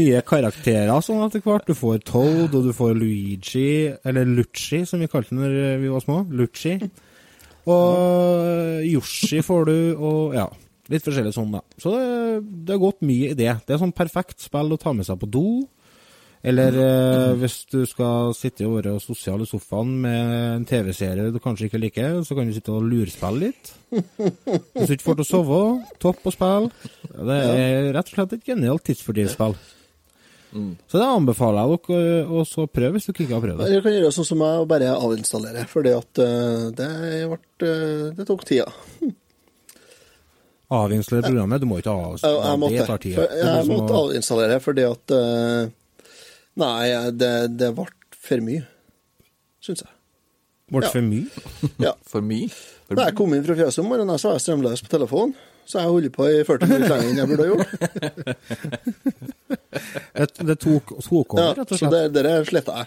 nye 0.00 0.22
karakterer 0.26 1.04
sånn 1.04 1.24
etter 1.26 1.44
hvert. 1.44 1.68
Du 1.68 1.76
får 1.76 2.00
Toad, 2.08 2.54
og 2.56 2.68
du 2.68 2.72
får 2.76 2.94
Luigi, 2.96 3.92
eller 4.08 4.28
Lucci, 4.28 4.84
som 4.88 5.04
vi 5.04 5.10
kalte 5.12 5.36
den 5.36 5.44
da 5.44 5.74
vi 5.82 5.92
var 5.92 6.04
små. 6.04 6.22
Lucci. 6.32 6.78
Og 7.70 8.84
Yoshi 8.84 9.40
får 9.44 9.68
du, 9.68 9.78
og 9.96 10.36
ja. 10.36 10.48
Litt 10.92 11.06
forskjellig 11.06 11.30
sånn, 11.32 11.54
da. 11.54 11.62
Så 11.80 11.94
det, 11.94 12.08
det 12.68 12.74
har 12.74 12.80
gått 12.82 13.04
mye 13.08 13.30
i 13.32 13.36
det. 13.38 13.54
Det 13.64 13.72
er 13.72 13.80
sånn 13.80 13.94
perfekt 13.96 14.44
spill 14.44 14.74
å 14.74 14.80
ta 14.80 14.92
med 14.92 15.06
seg 15.08 15.16
på 15.16 15.28
do. 15.32 15.46
Eller 16.44 16.76
eh, 16.76 17.30
hvis 17.40 17.62
du 17.72 17.78
skal 17.88 18.34
sitte 18.36 18.66
og 18.68 18.76
være 18.76 18.98
sosial 19.00 19.40
i 19.40 19.46
sofaen 19.48 19.94
med 20.02 20.32
en 20.58 20.66
TV-serie 20.68 21.30
du 21.32 21.38
kanskje 21.40 21.70
ikke 21.70 21.80
liker, 21.80 22.18
så 22.26 22.36
kan 22.36 22.50
du 22.50 22.52
sitte 22.52 22.74
og 22.74 22.84
lurspille 22.84 23.46
litt. 23.46 23.70
Hvis 23.94 24.90
du 24.90 24.92
ikke 24.98 25.06
får 25.06 25.20
til 25.22 25.24
å 25.24 25.30
sove, 25.30 25.60
topp 26.02 26.28
å 26.28 26.34
spille. 26.34 26.90
Det 27.14 27.38
er 27.38 27.88
rett 27.96 28.12
og 28.12 28.18
slett 28.18 28.36
et 28.36 28.44
genialt 28.52 28.84
tidsfordrivsspill. 28.84 29.56
Så 30.86 31.00
det 31.00 31.06
anbefaler 31.06 31.64
jeg 31.66 31.80
dere 31.88 32.18
å 32.30 32.44
så 32.46 32.66
prøve 32.70 32.94
hvis 32.94 33.08
dere 33.08 33.24
ikke 33.24 33.34
har 33.34 33.42
prøvd 33.42 33.62
det. 33.62 33.70
Dere 33.72 33.84
kan 33.86 33.96
gjøre 33.96 34.14
sånn 34.14 34.28
som 34.28 34.38
meg 34.38 34.60
og 34.62 34.68
bare 34.70 34.90
avinstallere, 34.94 35.64
for 35.70 35.88
eh, 35.88 36.66
det, 36.78 36.90
eh, 37.24 38.04
det 38.14 38.26
tok 38.28 38.44
tida. 38.46 38.68
Avinstallere 40.74 41.26
programmet, 41.26 41.64
du 41.64 41.66
må 41.70 41.80
ikke 41.80 41.94
avinstallere. 41.94 42.36
Jeg, 42.36 42.44
jeg 42.44 42.52
det 42.52 42.62
måtte, 42.66 42.86
tar 42.92 43.02
tida. 43.02 43.26
Det 43.32 43.48
jeg 43.48 43.70
måtte 43.72 43.98
avinstallere 44.04 44.60
fordi 44.62 44.86
at 44.92 45.16
eh, 45.18 45.72
Nei, 46.60 47.10
det, 47.18 47.32
det 47.58 47.72
ble 47.74 47.86
for 48.24 48.38
mye, 48.46 48.62
syns 49.64 49.82
jeg. 49.84 49.90
Ble 50.74 50.84
Ja. 50.86 50.90
for 50.94 51.02
mye. 51.04 51.26
Ja. 51.86 51.92
For 52.08 52.22
mye. 52.24 52.48
For 52.88 52.96
Da 52.98 53.08
jeg 53.10 53.16
kom 53.18 53.34
inn 53.36 53.44
fra 53.46 53.56
fjøset 53.58 53.82
om 53.82 53.90
morgenen, 53.90 54.18
så 54.20 54.30
var 54.30 54.38
jeg 54.38 54.44
strømløs 54.46 54.82
på 54.84 54.92
telefonen. 54.94 55.34
Så 55.64 55.80
jeg 55.80 55.88
holdt 55.88 56.12
på 56.12 56.26
i 56.28 56.42
40 56.44 56.68
minutter 56.68 56.92
lenger 56.92 57.08
enn 57.08 57.20
jeg 57.22 57.28
burde 57.30 57.44
ha 57.44 57.50
gjort. 57.54 57.68
Det, 60.14 60.26
det 60.46 60.54
tok, 60.62 60.92
tok 61.02 61.34
over, 61.34 61.40
Ja, 61.42 61.54
rett 61.58 61.72
og 61.72 61.78
så 61.78 61.88
slett. 61.88 61.92
det, 61.94 62.02
det 62.14 62.22
der 62.26 62.44
sletta 62.46 62.74
jeg. 62.78 62.86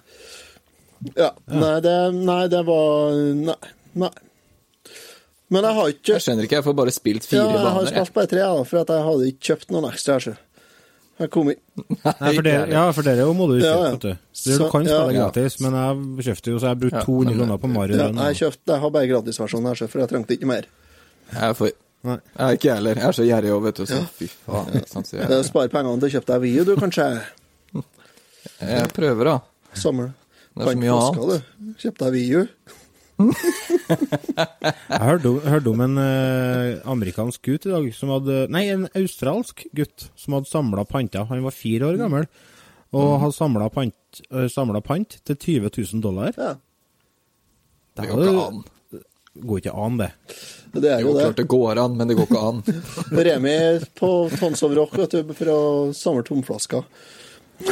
Ja. 1.19 1.27
Nei, 1.51 1.73
det, 1.83 1.95
nei, 2.15 2.39
det 2.49 2.61
var 2.67 3.17
Nei. 3.35 3.55
nei. 4.01 4.09
Men 5.53 5.63
jeg 5.67 5.75
har 5.77 5.91
ikke 5.93 6.13
Jeg 6.15 6.23
skjønner 6.25 6.47
ikke, 6.47 6.57
jeg 6.59 6.65
får 6.65 6.75
bare 6.79 6.93
spilt 6.95 7.27
fire 7.27 7.43
ja, 7.43 7.49
fire 7.51 7.59
jeg 7.61 7.75
har 7.75 7.89
spilt 7.91 8.15
bare 8.17 8.29
tre, 8.31 8.39
da, 8.47 8.63
for 8.71 8.81
at 8.81 8.93
jeg 8.95 9.05
hadde 9.09 9.27
ikke 9.33 9.45
kjøpt 9.51 9.75
noen 9.75 9.89
ekstra. 9.91 10.15
her, 10.17 10.25
så. 10.25 10.33
Jeg 11.17 11.29
kom 11.33 11.47
inn. 11.49 11.57
Nei, 12.03 12.31
for 12.35 12.43
det, 12.45 12.51
ja, 12.69 12.81
for 12.93 13.01
dere 13.07 13.23
må 13.33 13.47
du 13.49 13.55
Ja, 13.57 13.71
kjøpe, 13.73 13.85
ja. 13.87 13.91
vet 13.95 14.01
du. 14.03 14.11
Så 14.37 14.43
du 14.51 14.57
Så- 14.57 14.69
kan 14.71 14.83
spille 14.85 15.13
ja. 15.15 15.23
gratis, 15.23 15.59
men 15.65 15.73
jeg 15.73 16.25
kjøpte 16.27 16.51
jo, 16.53 16.59
så 16.61 16.67
jeg 16.69 16.79
brukte 16.83 16.99
Ja, 16.99 17.05
200 17.07 17.25
men- 17.33 17.37
kroner 17.47 17.57
på 17.63 17.69
Mario. 17.73 17.97
Ja, 17.97 18.07
jeg, 18.27 18.35
kjøpte, 18.41 18.73
jeg 18.75 18.79
har 18.83 18.89
bare 18.91 19.07
gratisversjonen 19.07 19.67
her, 19.71 19.87
for 19.87 19.99
jeg 19.99 20.09
trengte 20.09 20.37
ikke 20.37 20.45
mer. 20.51 20.65
Jeg, 21.33 21.55
får, 21.57 21.71
Nei. 22.03 22.17
jeg 22.37 22.45
er 22.47 22.53
ikke 22.59 22.67
jeg 22.69 22.75
heller. 22.75 22.95
Jeg 22.95 23.07
er 23.07 23.17
så 23.17 23.25
gjerrig 23.25 23.51
òg, 23.57 23.63
vet 23.63 23.75
du. 23.75 23.85
Så 23.85 24.01
fy 24.13 24.27
faen. 24.45 24.87
Sant? 24.87 25.07
Så 25.07 25.17
jeg, 25.17 25.71
pengene 25.71 25.99
til 25.99 26.09
å 26.09 26.13
kjøpe 26.13 26.25
deg 26.33 26.41
Wii 26.41 26.65
du, 26.65 26.75
kanskje. 26.75 27.07
jeg 28.61 28.87
prøver, 28.93 29.23
da. 29.25 29.39
Samle. 29.73 30.13
Det 30.57 30.65
er 30.67 30.71
så 30.73 30.77
mye 30.77 30.95
annet. 30.97 31.43
Kjøp 31.81 31.97
deg 31.97 32.13
Wii 32.13 32.35
U. 32.37 32.47
Jeg 33.17 35.01
hørte, 35.01 35.29
om- 35.31 35.41
hørte 35.41 35.71
om 35.71 35.81
en 35.81 35.97
eh, 35.97 36.77
amerikansk 36.85 37.41
gutt 37.47 37.65
i 37.65 37.71
dag, 37.73 37.87
som 37.95 38.11
hadde 38.13 38.43
Nei, 38.53 38.65
en 38.73 38.87
australsk 38.95 39.65
gutt 39.75 40.09
som 40.19 40.35
hadde 40.37 40.49
samla 40.51 40.85
panter. 40.89 41.25
Han 41.29 41.43
var 41.45 41.55
fire 41.55 41.89
år 41.91 41.97
gammel 42.01 42.27
og 42.93 43.19
hadde 43.23 43.35
samla 43.35 43.69
pant, 43.73 44.21
eh, 44.31 44.81
pant 44.85 45.17
til 45.25 45.35
20 45.35 45.69
000 45.93 46.01
dollar. 46.01 46.33
Ja, 46.37 46.55
Det 47.97 48.07
går 48.09 48.23
ikke 48.27 48.47
an. 48.47 48.63
går 49.47 49.57
ikke 49.61 49.73
an, 49.75 49.97
det. 49.97 50.11
det 50.73 50.91
er 50.91 50.99
Jo, 51.01 51.07
jo 51.07 51.13
det. 51.17 51.23
klart 51.25 51.35
det 51.41 51.47
går 51.47 51.77
an, 51.83 51.97
men 51.97 52.07
det 52.07 52.17
går 52.17 52.27
ikke 52.27 52.47
an. 52.47 52.63
Remi 53.25 53.57
på 53.97 54.11
Tons 54.39 54.63
of 54.63 54.71
Rock 54.77 54.93
vet 54.97 55.11
du, 55.11 55.33
for 55.33 55.45
å 55.53 55.93
samle 55.93 56.23
tomflasker. 56.23 56.83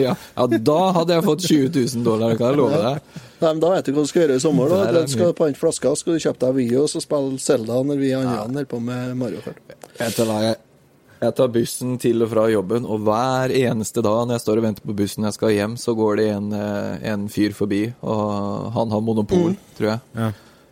Ja, 0.00 0.14
ja, 0.34 0.46
da 0.58 0.78
hadde 0.96 1.14
jeg 1.14 1.22
fått 1.24 1.44
20 1.46 1.68
000 1.94 2.02
dollar, 2.04 2.34
kan 2.36 2.50
jeg 2.50 2.58
love 2.58 2.78
deg. 2.82 3.20
Nei, 3.40 3.52
men 3.54 3.60
Da 3.62 3.70
vet 3.72 3.86
du 3.88 3.92
hva 3.96 4.04
du 4.04 4.10
skal 4.10 4.26
gjøre 4.26 4.36
i 4.36 4.42
sommer. 4.42 4.72
Er 4.76 4.92
da. 4.92 5.04
Du 5.04 5.12
Skal 5.14 5.30
du 5.32 5.36
pante 5.38 5.60
flasker, 5.60 5.94
skal 5.96 6.16
du 6.16 6.24
kjøpe 6.24 6.42
deg 6.42 6.58
Wii 6.58 6.80
og 6.82 6.90
så 6.92 7.02
spille 7.04 7.38
Zelda 7.40 7.78
når 7.86 8.02
vi 8.02 8.10
andre 8.16 8.42
holder 8.42 8.68
på 8.68 8.80
med 8.84 9.14
Mario 9.20 9.40
Kart. 9.44 9.78
Jeg 10.00 10.16
tar, 10.16 10.34
jeg, 10.44 10.58
jeg 11.20 11.36
tar 11.40 11.48
bussen 11.54 11.96
til 12.00 12.24
og 12.24 12.30
fra 12.32 12.44
jobben, 12.52 12.86
og 12.88 13.02
hver 13.08 13.54
eneste 13.56 14.04
dag 14.04 14.20
når 14.26 14.38
jeg 14.38 14.44
står 14.44 14.60
og 14.60 14.68
venter 14.68 14.86
på 14.90 14.96
bussen 15.00 15.26
jeg 15.28 15.36
skal 15.36 15.56
hjem, 15.56 15.78
så 15.80 15.96
går 15.96 16.20
det 16.20 16.28
en, 16.34 16.52
eh, 16.56 17.10
en 17.12 17.26
fyr 17.32 17.56
forbi, 17.56 17.82
og 18.00 18.70
han 18.76 18.94
har 18.94 19.04
monopol, 19.04 19.56
tror 19.78 19.94
jeg. 19.94 20.06
Ja. 20.20 20.30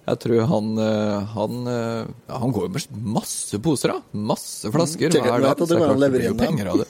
Jeg 0.08 0.20
tror 0.22 0.46
han 0.48 0.68
eh, 0.80 1.34
Han, 1.34 1.56
eh, 1.68 2.32
han 2.32 2.52
går 2.56 2.68
jo 2.68 2.74
med 2.76 3.02
masse 3.18 3.58
poser, 3.60 3.92
da. 3.92 4.00
Masse 4.12 4.70
flasker 4.72 5.12
Sikkert 5.12 5.34
hver 5.34 5.44
dag. 5.44 5.60
Så 5.60 5.76
er 5.76 5.82
klart 5.84 5.98
det 5.98 6.04
levere 6.06 6.14
blir 6.16 6.28
jo 6.30 6.36
inn 6.36 6.40
penger 6.40 6.72
av 6.72 6.80
det. 6.82 6.88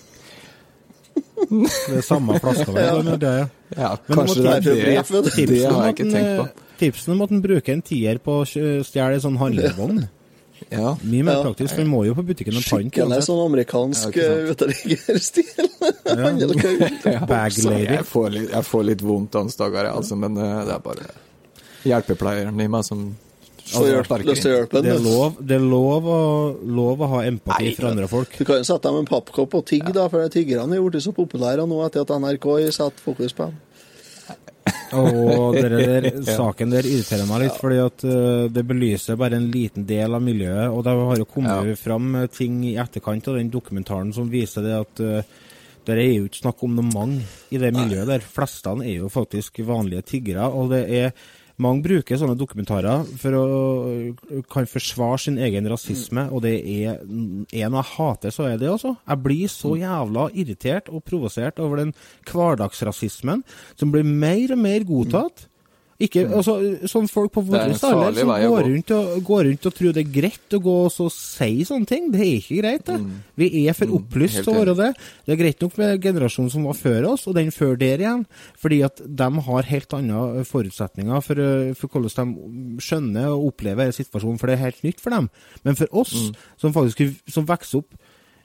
Det 1.49 1.97
er 1.99 2.05
samme 2.07 2.39
flaska. 2.43 2.73
vel, 2.75 3.11
det, 3.23 3.33
ja. 3.39 3.47
Ja, 3.77 3.91
kanskje 4.09 4.43
det 4.43 4.53
er 4.53 4.61
det. 4.61 4.75
Det 4.83 5.47
det 5.49 5.65
har 5.71 5.85
jeg 5.89 5.95
ikke 5.97 6.11
tenkt 6.13 6.29
en, 6.29 6.39
på. 6.43 6.65
Tipsen 6.79 7.13
om 7.17 7.23
at 7.27 7.31
en 7.35 7.43
bruker 7.43 7.73
en 7.75 7.83
tier 7.83 8.19
på 8.23 8.41
å 8.43 8.47
stjele 8.49 9.19
en 9.19 9.25
sånn 9.25 9.39
handlevogn. 9.41 10.05
Ja. 10.75 10.97
Mye 11.07 11.23
mer 11.23 11.37
Ja. 11.39 11.43
praktisk, 11.47 11.71
for 11.77 11.81
en 11.85 11.91
må 11.93 12.01
jo 12.07 12.15
på 12.19 12.25
butikken 12.27 12.57
og 12.59 12.65
pante. 12.67 12.91
Skikkelig 12.91 13.21
sånn 13.29 13.43
amerikansk 13.47 14.17
Ja, 14.19 14.33
uteliggerstil. 14.51 15.69
Handel- 16.09 16.57
Ja, 17.07 17.21
Bag 17.31 17.53
så 17.55 17.71
lady. 17.71 17.95
Jeg 17.95 18.05
får 18.11 18.29
litt, 18.35 18.51
jeg 18.51 18.65
får 18.67 18.85
litt 18.91 19.05
vondt 19.07 19.39
ansdager, 19.39 19.87
stakkar, 19.87 19.97
altså, 19.97 20.19
men 20.19 20.37
eh, 20.37 20.65
det 20.67 20.75
er 20.75 20.83
bare 20.83 21.07
hjelpepleieren 21.87 22.61
i 22.61 22.69
meg 22.69 22.85
som 22.85 23.05
Så 23.69 23.85
hjelp- 23.85 24.25
lyst 24.25 24.45
til 24.47 24.53
å 24.55 24.57
hjelpe 24.57 24.83
Det 24.85 24.95
er 24.95 25.03
lov, 25.05 25.39
det 25.45 25.57
er 25.59 25.65
lov, 25.65 26.09
å, 26.09 26.21
lov 26.65 27.05
å 27.05 27.09
ha 27.15 27.23
empati 27.29 27.69
Nei, 27.69 27.77
for 27.77 27.91
andre 27.91 28.09
folk. 28.11 28.37
Du 28.39 28.45
kan 28.49 28.63
jo 28.63 28.69
sette 28.69 28.89
dem 28.89 29.03
en 29.03 29.09
pappkopp 29.09 29.59
og 29.61 29.65
tigge, 29.69 29.93
da, 29.97 30.09
for 30.09 30.25
tiggerne 30.33 30.79
er 30.79 30.85
blitt 30.85 31.05
så 31.05 31.13
populære 31.17 31.67
nå 31.69 31.81
etter 31.85 32.07
at 32.07 32.15
NRK 32.17 32.47
setter 32.73 33.05
fokus 33.05 33.37
på 33.37 33.51
dem. 33.51 33.65
Og 34.99 35.57
dere 35.57 35.81
der, 35.81 36.09
saken 36.39 36.73
der 36.73 36.87
irriterer 36.89 37.29
meg 37.29 37.45
litt, 37.45 37.59
fordi 37.61 37.81
at 37.83 38.05
eh, 38.09 38.47
det 38.53 38.65
belyser 38.69 39.19
bare 39.21 39.39
en 39.39 39.51
liten 39.53 39.87
del 39.89 40.17
av 40.17 40.25
miljøet. 40.25 40.69
Og 40.73 40.85
det 40.87 40.95
har 40.97 41.21
jo 41.21 41.29
kommet 41.29 41.81
fram 41.81 42.15
eh, 42.23 42.29
ting 42.33 42.63
i 42.69 42.77
etterkant 42.81 43.29
av 43.29 43.39
den 43.41 43.53
dokumentaren 43.53 44.13
som 44.17 44.31
viser 44.33 44.65
det 44.65 44.77
at 44.79 45.05
uh, 45.05 45.37
det 45.89 45.97
er 45.97 46.15
jo 46.19 46.29
ikke 46.29 46.43
snakk 46.43 46.63
om 46.67 46.77
noe 46.77 46.89
mange 46.93 47.21
i 47.55 47.61
det 47.61 47.73
miljøet 47.77 48.09
der. 48.11 48.25
Flestene 48.25 48.85
er 48.89 49.03
jo 49.03 49.13
faktisk 49.13 49.61
vanlige 49.69 50.05
tiggere. 50.15 50.49
og 50.49 50.73
det 50.75 50.83
er 50.89 51.13
mange 51.63 51.83
bruker 51.83 52.19
sånne 52.21 52.39
dokumentarer 52.39 53.05
for 53.19 53.35
å 53.35 54.43
kan 54.53 54.69
forsvare 54.71 55.19
sin 55.25 55.39
egen 55.43 55.67
rasisme, 55.71 56.29
og 56.31 56.45
det 56.47 56.55
er 56.63 57.03
en 57.03 57.47
jeg 57.51 57.85
hater, 57.93 58.35
så 58.35 58.47
er 58.49 58.61
det 58.61 58.71
altså. 58.71 58.95
Jeg 59.03 59.25
blir 59.25 59.53
så 59.53 59.75
jævla 59.79 60.29
irritert 60.39 60.91
og 60.93 61.05
provosert 61.07 61.59
over 61.63 61.83
den 61.83 61.95
hverdagsrasismen 62.31 63.45
som 63.75 63.95
blir 63.95 64.07
mer 64.07 64.55
og 64.55 64.63
mer 64.63 64.87
godtatt. 64.89 65.49
Ikke, 65.99 66.23
altså, 66.31 66.53
sånn 66.87 67.09
folk 67.11 67.33
på 67.35 67.43
farlig 67.49 67.75
som 67.81 68.31
går 68.31 68.69
rundt, 68.69 68.91
og, 68.95 69.15
går 69.27 69.41
rundt 69.49 69.65
og 69.67 69.73
tror 69.75 69.95
det 69.97 70.05
er 70.05 70.13
greit 70.15 70.55
å 70.55 70.61
gå 70.63 70.75
og 70.85 70.93
så 70.95 71.09
si 71.11 71.65
sånne 71.67 71.89
ting. 71.91 72.05
Det 72.13 72.21
er 72.23 72.37
ikke 72.37 72.59
greit, 72.61 72.85
det. 72.87 72.99
Vi 73.43 73.65
er 73.65 73.75
for 73.75 73.97
opplyst 73.97 74.45
til 74.45 74.53
å 74.53 74.61
være 74.61 74.77
det. 74.79 74.91
Det 75.27 75.35
er 75.35 75.41
greit 75.41 75.65
nok 75.65 75.75
med 75.81 76.05
generasjonen 76.05 76.53
som 76.55 76.69
var 76.71 76.79
før 76.79 77.09
oss, 77.11 77.27
og 77.27 77.35
den 77.35 77.51
før 77.51 77.75
der 77.81 78.05
igjen, 78.05 78.23
fordi 78.63 78.79
at 78.87 79.03
de 79.03 79.29
har 79.49 79.71
helt 79.73 79.97
andre 79.99 80.45
forutsetninger 80.47 81.27
for, 81.27 81.43
øh, 81.43 81.73
for 81.81 81.91
hvordan 81.91 82.37
de 82.37 82.87
skjønner 82.87 83.33
og 83.33 83.49
opplever 83.51 83.91
situasjonen, 83.99 84.39
for 84.39 84.47
det 84.47 84.55
er 84.55 84.65
helt 84.69 84.87
nytt 84.87 85.03
for 85.03 85.19
dem. 85.19 85.27
Men 85.67 85.81
for 85.83 85.99
oss, 86.05 86.15
som 86.63 86.77
faktisk 86.79 87.19
som 87.27 87.51
vokser 87.51 87.83
opp 87.83 87.99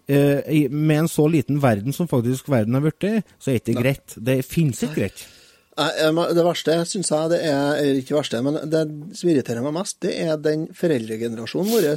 eh, 0.10 0.66
med 0.74 1.04
en 1.04 1.12
så 1.12 1.30
liten 1.30 1.62
verden 1.62 1.94
som 1.94 2.10
faktisk 2.10 2.50
verden 2.50 2.74
har 2.74 2.82
blitt, 2.82 3.30
så 3.38 3.54
er 3.54 3.62
det 3.62 3.68
ikke 3.68 3.86
greit. 3.86 4.18
Det 4.18 4.42
finnes 4.42 4.82
ikke 4.82 5.04
greit. 5.04 5.26
Det 5.73 6.45
verste 6.45 6.75
syns 6.86 7.09
jeg 7.09 7.29
det 7.31 7.39
er 7.49 7.79
eller 7.79 8.01
ikke 8.03 8.17
verste, 8.19 8.41
men 8.45 8.59
det 8.69 8.83
som 9.17 9.29
irriterer 9.31 9.65
meg 9.65 9.73
mest, 9.79 9.97
det 10.05 10.13
er 10.21 10.38
den 10.38 10.67
foreldregenerasjonen 10.77 11.71
vår 11.73 11.88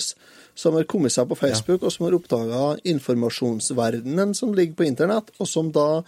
som 0.56 0.76
har 0.78 0.86
kommet 0.88 1.12
seg 1.12 1.28
på 1.28 1.36
Facebook, 1.36 1.82
og 1.84 1.92
som 1.92 2.06
har 2.06 2.16
oppdaga 2.16 2.78
informasjonsverdenen 2.88 4.32
som 4.34 4.54
ligger 4.56 4.78
på 4.78 4.86
internett, 4.88 5.28
og 5.36 5.50
som 5.50 5.68
da 5.74 6.00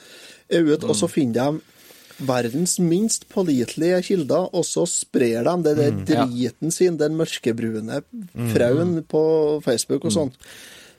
er 0.48 0.64
ute, 0.64 0.88
og 0.88 0.96
så 0.96 1.10
finner 1.12 1.52
de 1.58 2.24
verdens 2.28 2.78
minst 2.82 3.28
pålitelige 3.30 4.00
kilder, 4.08 4.48
og 4.56 4.64
så 4.66 4.86
sprer 4.88 5.44
de 5.44 5.54
det 5.68 5.76
der 5.76 5.92
Ja. 6.16 6.24
driten 6.24 6.72
sin, 6.72 6.96
den 6.96 7.16
mørkebrune 7.16 8.02
frauen 8.54 9.04
på 9.04 9.62
Facebook 9.62 10.04
og 10.04 10.12
sånn. 10.12 10.32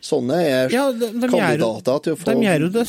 Sånne 0.02 0.38
er 0.40 0.70
Ja, 0.72 0.92
de, 0.92 1.00
de, 1.00 1.28
gjør, 1.28 1.30
kandidater 1.30 2.00
til 2.04 2.14
å 2.14 2.16
få 2.16 2.26
de 2.26 2.46
gjør 2.46 2.62
jo 2.62 2.70
det. 2.70 2.88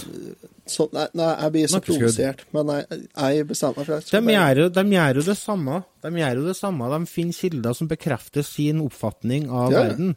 Så, 0.70 0.86
nei, 0.94 1.06
nei, 1.18 1.28
jeg 1.42 1.52
blir 1.56 1.66
så 1.72 1.80
provosert, 1.84 2.44
men 2.56 2.70
jeg, 2.76 3.00
jeg 3.18 3.48
bestemmer 3.50 3.80
meg 3.82 3.88
for 3.90 3.98
det. 3.98 4.10
De 4.14 4.34
gjør, 4.36 4.62
jo, 4.62 4.68
de 4.78 4.84
gjør 4.96 5.20
jo 5.20 5.26
det 5.26 5.36
samme. 5.40 5.82
De 6.06 6.12
gjør 6.22 6.40
jo 6.40 6.46
det 6.46 6.56
samme. 6.58 6.88
De 6.94 7.00
finner 7.10 7.38
kilder 7.42 7.76
som 7.76 7.90
bekrefter 7.90 8.46
sin 8.46 8.80
oppfatning 8.86 9.50
av 9.50 9.74
Ja, 9.74 9.84
verden, 9.84 10.16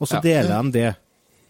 og 0.00 0.10
så 0.10 0.18
Ja. 0.20 0.24
deler 0.28 0.54
de 0.68 0.74
det. 0.80 0.92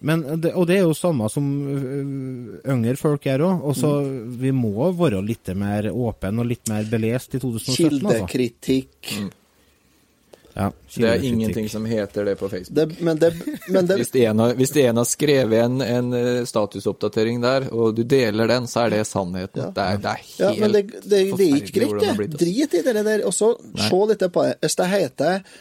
Men 0.04 0.20
det, 0.42 0.50
og 0.52 0.66
det 0.68 0.76
er 0.76 0.82
jo 0.84 0.92
samme 0.92 1.30
som 1.32 1.44
øh, 1.64 2.58
yngre 2.74 2.96
folk 3.00 3.22
gjør 3.24 3.46
òg. 3.46 3.62
Mm. 3.80 4.36
vi 4.42 4.50
må 4.52 4.90
være 4.92 5.22
litt 5.24 5.48
mer 5.56 5.88
åpne 5.88 6.42
og 6.42 6.50
litt 6.50 6.68
mer 6.68 6.84
belest 6.90 7.38
i 7.38 7.40
2017, 7.40 8.04
altså. 8.04 8.26
Kildekritikk. 8.28 9.14
Ja, 10.56 10.68
Det 10.96 11.08
er 11.08 11.24
ingenting 11.24 11.68
som 11.68 11.84
heter 11.84 12.24
det 12.24 12.36
på 12.38 12.48
Facebook. 12.48 12.76
Det, 12.76 13.00
men 13.00 13.18
det, 13.18 13.32
men 13.68 13.86
det 13.86 13.96
Hvis 13.96 14.14
en 14.14 14.38
har, 14.38 14.52
hvis 14.54 14.76
en 14.76 14.96
har 14.96 15.04
skrevet 15.04 15.64
en, 15.64 15.80
en 15.80 16.12
eh, 16.14 16.44
statusoppdatering 16.46 17.40
der, 17.42 17.66
og 17.74 17.96
du 17.96 18.04
deler 18.06 18.46
den, 18.46 18.68
så 18.70 18.84
er 18.84 18.94
det 18.94 19.00
sannheten. 19.10 19.64
Ja. 19.64 19.72
Det, 19.74 19.82
er, 19.82 19.98
det 19.98 20.12
er 20.12 20.22
ja, 20.38 20.52
helt 20.52 20.60
men 20.60 20.76
det, 20.76 20.84
det, 20.92 21.02
det 21.10 21.48
er 21.48 21.58
ikke 21.58 21.80
det 21.80 21.90
greit, 21.90 22.16
blitt, 22.20 22.36
det. 22.36 22.40
Drit 22.44 22.78
i 22.78 22.84
det 22.86 22.94
der. 23.02 23.26
Og 23.26 23.34
så 23.34 23.50
se 23.58 24.00
litt 24.12 24.22
på 24.30 24.46
det. 24.46 24.54
Hvis 24.62 24.78
det 24.78 24.88
heter, 24.94 25.58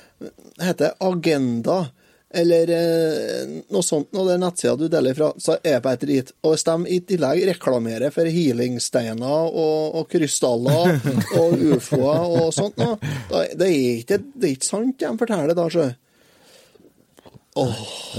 heter 0.61 0.93
Agenda, 1.09 1.79
eller 2.33 2.71
eh, 2.73 3.41
noe 3.73 3.85
sånt, 3.85 4.09
når 4.15 4.25
det 4.27 4.33
er 4.35 4.41
nettsida 4.41 4.75
du 4.79 4.87
deler 4.91 5.17
fra, 5.17 5.29
så 5.37 5.55
er 5.59 5.75
jeg 5.75 5.83
på 5.85 5.91
et 5.93 6.05
rit. 6.09 6.31
Og 6.43 6.55
hvis 6.55 6.65
de 6.67 6.75
i 6.95 6.99
tillegg 7.13 7.43
reklamerer 7.51 8.13
for 8.15 8.29
healingsteiner 8.35 9.49
og, 9.51 9.99
og 9.99 10.07
krystaller 10.11 10.95
og 11.41 11.65
ufoer 11.75 12.37
og 12.41 12.49
sånt, 12.55 12.79
noe, 12.81 12.97
det, 13.29 13.67
er 13.67 13.75
ikke, 13.99 14.21
det 14.33 14.49
er 14.49 14.55
ikke 14.57 14.69
sant 14.71 14.97
de 15.03 15.13
forteller 15.21 15.57
da, 15.57 15.67
sjø. 15.73 15.91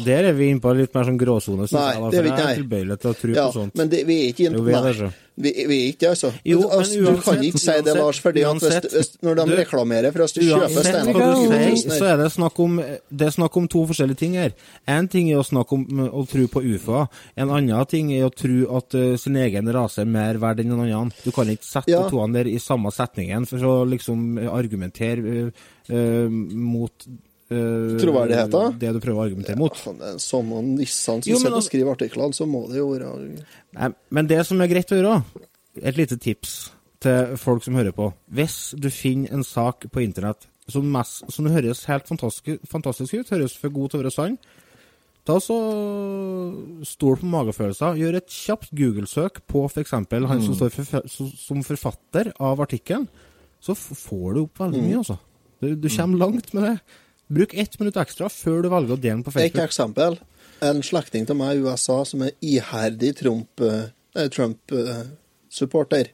Der 0.05 0.29
er 0.31 0.33
vi 0.39 0.53
inne 0.53 0.63
på 0.63 0.71
litt 0.79 0.95
mer 0.95 1.09
sånn 1.09 1.19
gråsone, 1.19 1.67
Nei, 1.75 1.89
jeg. 1.97 2.11
det 2.13 2.19
er 2.19 2.23
vi 2.23 2.31
jeg 2.31 2.39
ikke, 2.39 2.51
er 2.51 2.59
tilbøyelig 2.61 2.97
til 3.03 3.11
å 3.11 3.15
tro 3.19 3.33
Ja, 3.35 3.47
på 3.49 3.57
sånt. 3.57 3.75
men 3.81 3.91
det, 3.91 4.05
vi 4.07 4.19
er 4.23 4.29
ikke 4.31 4.53
vi 4.55 4.77
er 4.79 5.01
det. 5.01 5.09
Vi, 5.37 5.51
vi 5.67 5.77
er 5.83 5.87
ikke 5.91 6.01
det, 6.05 6.09
altså. 6.13 6.29
Jo, 6.47 6.61
men 6.61 6.71
uansett, 6.79 7.01
du 7.03 7.23
kan 7.27 7.41
ikke 7.43 7.59
si 7.59 7.73
det, 7.83 7.95
Lars, 7.99 8.19
fordi 8.23 8.43
at 8.47 8.61
hvis, 8.63 8.77
hvis, 8.95 9.09
når 9.27 9.35
de 9.41 9.47
du- 9.51 9.55
reklamerer 9.59 10.13
for 10.15 10.23
oss, 10.23 10.33
du 10.37 10.41
kjøper 10.45 10.85
steiner 10.87 11.11
hva 11.11 11.13
for 11.13 11.25
du 11.25 11.49
20 11.49 11.55
sier, 11.55 11.91
000 11.91 11.99
så 11.99 12.09
er 12.13 12.21
det 12.23 12.29
snakk 12.37 12.61
om, 12.63 12.77
det 13.11 13.27
er 13.27 13.35
snakk 13.35 13.57
om 13.59 13.67
to 13.75 13.83
forskjellige 13.91 14.21
ting 14.21 14.37
her. 14.39 14.55
En 14.87 15.09
ting 15.11 15.33
er 15.33 15.41
å 15.43 15.47
snakke 15.49 15.75
om 15.75 16.05
å 16.07 16.23
tro 16.31 16.47
på 16.55 16.63
ufoer. 16.77 17.09
En 17.37 17.51
annen 17.51 17.91
ting 17.91 18.13
er 18.15 18.29
å 18.29 18.31
tro 18.31 18.77
at 18.79 18.95
uh, 18.95 19.17
sin 19.19 19.37
egen 19.43 19.73
rase 19.75 20.05
er 20.05 20.11
mer 20.15 20.39
verd 20.39 20.63
enn 20.63 20.71
en 20.77 20.85
annen. 20.87 21.11
Du 21.25 21.33
kan 21.35 21.51
ikke 21.51 21.67
sette 21.67 21.91
Ja. 21.91 22.05
de 22.07 22.15
toene 22.15 22.39
der 22.39 22.53
i 22.55 22.59
samme 22.63 22.95
setningen 22.95 23.47
for 23.51 23.59
å 23.59 23.75
liksom 23.91 24.39
argumentere 24.47 25.49
uh, 25.51 25.65
uh, 25.91 26.29
mot 26.31 27.09
uh, 27.55 27.97
Troverdigheten? 28.03 28.79
Det 28.83 28.93
du 28.97 29.01
prøver 29.03 29.21
å 29.21 29.27
argumentere 29.29 29.59
mot. 29.61 29.79
Som 30.23 30.53
om 30.57 30.73
Nissan 30.79 31.23
som 31.23 31.31
Jo, 31.31 31.41
men 31.43 31.53
og 31.53 31.61
altså- 31.61 31.71
skriver 31.71 31.95
artiklene, 31.95 32.37
så 32.37 32.47
må 32.51 32.67
det 32.71 32.81
jo 32.83 32.91
være 32.93 33.13
Nei, 33.75 33.93
Men 34.11 34.31
det 34.31 34.41
som 34.47 34.61
er 34.61 34.71
greit 34.71 34.93
å 34.93 34.99
gjøre, 35.01 35.25
et 35.83 35.97
lite 35.99 36.19
tips 36.19 36.71
til 37.05 37.37
folk 37.41 37.65
som 37.65 37.75
hører 37.79 37.95
på. 37.95 38.13
Hvis 38.33 38.75
du 38.79 38.91
finner 38.91 39.33
en 39.33 39.45
sak 39.45 39.87
på 39.93 40.03
internett 40.05 40.47
som, 40.71 40.87
mest, 40.91 41.25
som 41.33 41.49
høres 41.53 41.85
helt 41.91 42.09
fantastisk, 42.09 42.63
fantastisk 42.71 43.19
ut, 43.19 43.33
høres 43.35 43.57
for 43.61 43.75
god 43.75 43.91
til 43.91 44.01
å 44.01 44.05
være 44.05 44.15
sann, 44.15 44.39
ta 45.25 45.37
så 45.41 45.59
stol 46.87 47.19
på 47.21 47.29
magefølelser. 47.33 47.99
Gjør 48.01 48.19
et 48.21 48.33
kjapt 48.33 48.73
Google-søk 48.77 49.43
på 49.51 49.65
f.eks. 49.69 49.95
han 49.97 50.45
som 50.45 50.57
står 50.57 50.73
for, 50.75 51.07
som 51.09 51.63
forfatter 51.67 52.33
av 52.41 52.61
artikkelen. 52.65 53.09
Så 53.65 53.77
får 53.77 54.35
du 54.35 54.43
opp 54.45 54.61
veldig 54.61 54.83
mye, 54.85 55.01
altså. 55.01 55.17
Du, 55.63 55.71
du 55.81 55.89
kommer 55.89 56.21
langt 56.21 56.53
med 56.53 56.67
det. 56.69 56.75
Bruk 57.35 57.55
ett 57.55 57.79
minutt 57.81 57.97
ekstra 57.99 58.29
før 58.31 58.63
du 58.65 58.69
velger 58.73 58.95
å 58.95 59.01
dele 59.01 59.17
den 59.19 59.25
på 59.27 59.33
Et 59.35 59.39
Facebook. 59.41 59.65
eksempel. 59.65 60.19
En 60.65 60.83
slektning 60.87 61.27
til 61.27 61.37
meg 61.39 61.57
i 61.57 61.65
USA 61.67 62.05
som 62.07 62.23
er 62.23 62.31
iherdig 62.41 63.17
Trump-supporter. 63.19 64.31
Trump, 64.31 65.93
eh. 65.93 66.07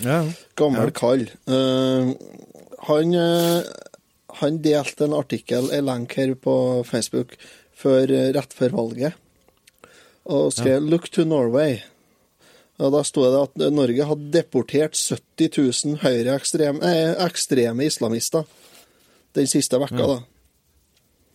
Ja. 0.00 0.24
Gammel 0.56 0.88
Ja. 0.88 0.90
kall. 0.90 1.28
Uh, 1.46 2.14
han, 2.88 3.14
uh, 3.14 3.62
han 4.40 4.62
delte 4.62 5.04
en 5.04 5.12
artikkel, 5.12 5.70
en 5.72 5.84
lenk 5.84 6.12
her 6.16 6.34
på 6.34 6.84
Facebook, 6.86 7.36
før, 7.76 8.10
eh, 8.10 8.32
rett 8.32 8.52
før 8.52 8.70
valget, 8.70 9.12
og 10.24 10.52
skrev 10.52 10.82
'Look 10.82 11.10
to 11.10 11.24
Norway'. 11.24 11.82
Og 12.78 12.92
Da 12.92 13.02
sto 13.02 13.22
det 13.22 13.42
at 13.42 13.72
Norge 13.72 14.04
hadde 14.04 14.32
deportert 14.32 14.96
70 14.96 15.48
000 15.84 15.96
høyreekstreme 15.98 16.82
eh, 16.82 17.86
islamister 17.86 18.44
den 19.34 19.46
siste 19.46 19.78
vekka. 19.78 19.96
da. 19.96 20.22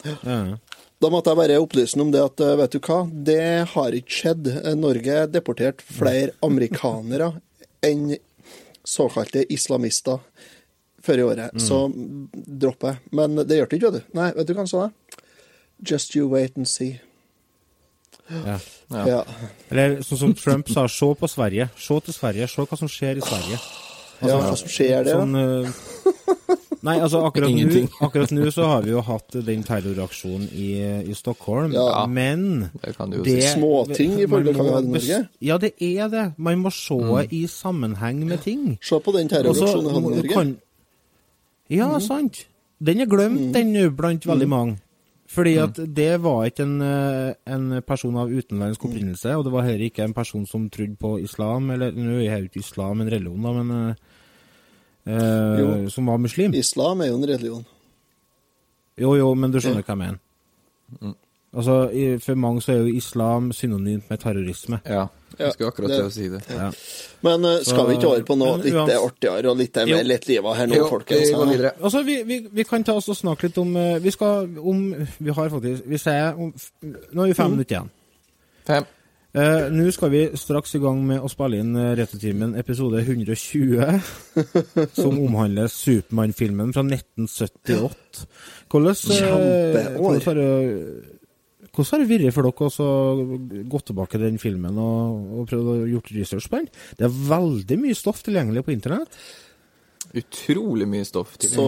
Ja. 0.06 0.58
Da 0.98 1.10
måtte 1.14 1.30
jeg 1.30 1.38
bare 1.38 1.58
opplyse 1.62 1.98
ham 1.98 2.08
om 2.08 2.12
det 2.14 2.22
at 2.26 2.42
eh, 2.42 2.56
vet 2.58 2.74
du 2.74 2.80
hva, 2.82 3.00
det 3.30 3.42
har 3.74 3.98
ikke 3.98 4.16
skjedd. 4.20 4.48
Eh, 4.64 4.76
Norge 4.78 5.24
deporterte 5.30 5.86
flere 5.86 6.34
amerikanere 6.48 7.36
enn 7.86 8.16
såkalte 8.88 9.44
islamister 9.54 10.22
før 11.04 11.22
i 11.22 11.26
året. 11.28 11.60
Så 11.62 11.86
dropp 12.34 12.82
det. 12.84 12.96
Men 13.16 13.36
det 13.44 13.60
gjør 13.60 13.70
det 13.70 13.78
ikke, 13.78 13.92
vet 13.92 14.00
du. 14.08 14.16
Nei, 14.18 14.32
vet 14.36 14.48
du 14.50 14.54
hva 14.56 14.64
han 14.66 14.72
sa? 14.72 14.88
Just 15.86 16.16
you 16.18 16.28
wait 16.32 16.58
and 16.58 16.68
see. 16.68 16.98
Ja. 18.28 18.58
Ja. 18.92 19.04
Ja. 19.08 19.20
Eller 19.70 20.02
sånn 20.04 20.20
som 20.20 20.34
Trump 20.36 20.72
sa, 20.74 20.88
se 20.92 21.08
på 21.20 21.30
Sverige. 21.32 21.70
Se 21.80 22.00
til 22.04 22.16
Sverige, 22.16 22.48
se 22.52 22.66
hva 22.68 22.80
som 22.80 22.90
skjer 22.92 23.22
i 23.22 23.24
Sverige. 23.24 23.60
ja, 24.26 24.40
hva 24.42 24.56
som 24.58 24.72
skjer 24.72 25.06
der, 25.06 25.14
da? 25.14 25.20
Sånn, 25.22 25.36
eh, 25.38 26.66
nei, 26.88 26.96
altså 27.04 27.20
akkurat 27.28 27.52
nå, 27.58 27.84
akkurat 28.08 28.32
nå 28.36 28.48
så 28.56 28.66
har 28.72 28.82
vi 28.88 28.94
jo 28.96 29.02
hatt 29.06 29.38
den 29.46 29.64
terroraksjonen 29.68 30.48
i, 30.56 30.70
i 31.12 31.16
Stockholm, 31.18 31.76
Ja. 31.76 32.06
men 32.08 32.70
Det 32.84 32.96
kan 32.98 33.12
du 33.12 33.18
jo 33.20 33.24
det, 33.28 33.36
si. 33.44 33.54
Småting 33.60 34.16
i 34.24 34.26
forhold 34.28 34.50
til 34.54 34.64
hva 34.64 34.82
vi 34.82 34.94
Norge. 34.96 35.20
Ja, 35.52 35.58
det 35.62 35.74
er 35.84 36.08
det. 36.14 36.26
Man 36.38 36.64
må 36.64 36.72
se 36.74 37.00
i 37.36 37.44
sammenheng 37.52 38.24
med 38.26 38.42
ting. 38.48 38.78
Se 38.82 39.00
på 39.04 39.14
den 39.16 39.30
terroraksjonen 39.32 39.92
i 39.92 40.04
Norge. 40.08 40.34
kan- 40.34 40.58
Ja, 41.70 41.92
sant. 42.00 42.46
Den 42.80 43.02
er 43.02 43.06
glemt, 43.10 43.52
den 43.54 43.74
nå, 43.74 43.90
blant 43.98 44.26
veldig 44.26 44.48
mange. 44.48 44.78
Fordi 45.28 45.58
at 45.60 45.76
det 45.94 46.22
var 46.24 46.46
ikke 46.48 46.64
en, 46.64 46.82
eh, 46.82 47.34
en 47.52 47.82
person 47.84 48.16
av 48.16 48.30
utenlandsk 48.32 48.86
opprinnelse, 48.88 49.34
og 49.36 49.44
det 49.44 49.52
var 49.52 49.66
heller 49.66 49.90
ikke 49.90 50.06
en 50.06 50.14
person 50.14 50.46
som 50.48 50.70
trodde 50.70 50.96
på 51.02 51.18
islam, 51.22 51.70
eller 51.74 51.92
nå 51.92 52.22
er 52.24 52.38
jo 52.40 52.48
ikke 52.48 52.62
islam 52.64 53.02
en 53.02 53.10
religion, 53.12 53.42
da, 53.44 53.52
men 53.52 53.98
eh, 55.08 55.88
som 55.90 56.06
var 56.12 56.18
muslim. 56.18 56.54
Islam 56.54 57.02
er 57.02 57.08
jo 57.12 57.16
en 57.22 57.28
religion. 57.30 57.66
Jo, 58.98 59.16
jo, 59.16 59.34
men 59.38 59.52
du 59.54 59.60
skjønner 59.62 59.84
hva 59.86 59.94
jeg 59.94 59.98
mener. 60.04 61.16
Altså, 61.58 61.76
For 62.22 62.36
mange 62.36 62.62
så 62.62 62.72
er 62.74 62.78
jo 62.84 62.96
islam 62.98 63.52
synonymt 63.56 64.10
med 64.10 64.20
terrorisme. 64.20 64.80
Ja, 64.86 65.08
Ja, 65.40 65.46
jeg 65.46 65.54
skulle 65.54 65.68
akkurat 65.70 65.90
til 65.92 66.06
å 66.08 66.12
si 66.14 66.28
det. 66.32 66.40
Ja. 66.50 66.68
Men 67.22 67.44
uh, 67.46 67.60
skal 67.66 67.86
vi 67.90 67.94
ikke 67.98 68.08
over 68.10 68.24
på 68.26 68.36
noe 68.40 68.56
Men 68.58 68.64
litt 68.66 68.74
uans- 68.74 68.94
artigere 69.06 69.50
og 69.52 69.58
litt 69.60 69.76
mer 69.76 69.88
Jo. 69.92 69.98
lettliva 70.08 70.54
her 70.56 70.68
nå, 70.68 70.76
Jo, 70.80 70.88
folkens? 70.90 71.30
vi. 71.30 71.70
Altså, 71.84 72.02
vi, 72.08 72.16
vi, 72.26 72.38
vi 72.52 72.64
kan 72.66 72.84
ta 72.88 72.96
oss 72.98 73.10
og 73.10 73.18
snakke 73.20 73.44
litt 73.50 73.58
om 73.62 73.76
eh, 73.78 74.00
Vi 74.02 74.12
skal 74.16 74.48
om 74.58 74.80
Vi 75.20 75.30
har 75.36 75.50
faktisk 75.54 75.84
Vi 75.86 75.98
sier 76.02 76.34
om 76.40 76.54
Nå 77.14 77.24
er 77.24 77.28
vi 77.28 77.34
fem 77.38 77.52
minutter 77.54 77.76
igjen. 77.76 77.90
Fem. 78.66 78.86
Eh, 79.36 79.68
Nå 79.74 79.90
skal 79.92 80.12
vi 80.14 80.22
straks 80.40 80.78
i 80.78 80.82
gang 80.82 81.02
med 81.06 81.20
å 81.20 81.30
spille 81.30 81.60
inn 81.60 81.76
uh, 81.76 81.92
Retrotimen 82.00 82.56
episode 82.58 83.02
120, 83.04 83.84
som 85.02 85.20
omhandler 85.20 85.68
Supermann-filmen 85.72 86.72
fra 86.76 86.86
1978. 86.88 88.26
Hvordan, 88.72 88.98
eh, 89.18 89.94
hvordan 90.00 90.26
har 90.30 90.42
det 90.42 90.52
hvordan 91.78 91.92
har 91.94 92.02
det 92.02 92.10
vært 92.10 92.34
for 92.34 92.48
dere 92.48 92.70
å 92.82 93.66
gå 93.70 93.80
tilbake 93.86 94.16
til 94.16 94.24
den 94.26 94.40
filmen 94.42 94.80
og, 94.82 95.28
og 95.38 95.50
prøvd 95.52 95.68
å 95.70 95.76
gjort 95.92 96.10
research 96.16 96.48
på 96.50 96.62
den? 96.64 96.72
Det 96.98 97.06
er 97.06 97.20
veldig 97.28 97.78
mye 97.84 97.98
stoff 98.00 98.24
tilgjengelig 98.26 98.64
på 98.66 98.74
internett. 98.74 99.20
Utrolig 100.16 100.88
mye 100.88 101.06
stoff 101.06 101.38
til. 101.38 101.50
Så 101.52 101.66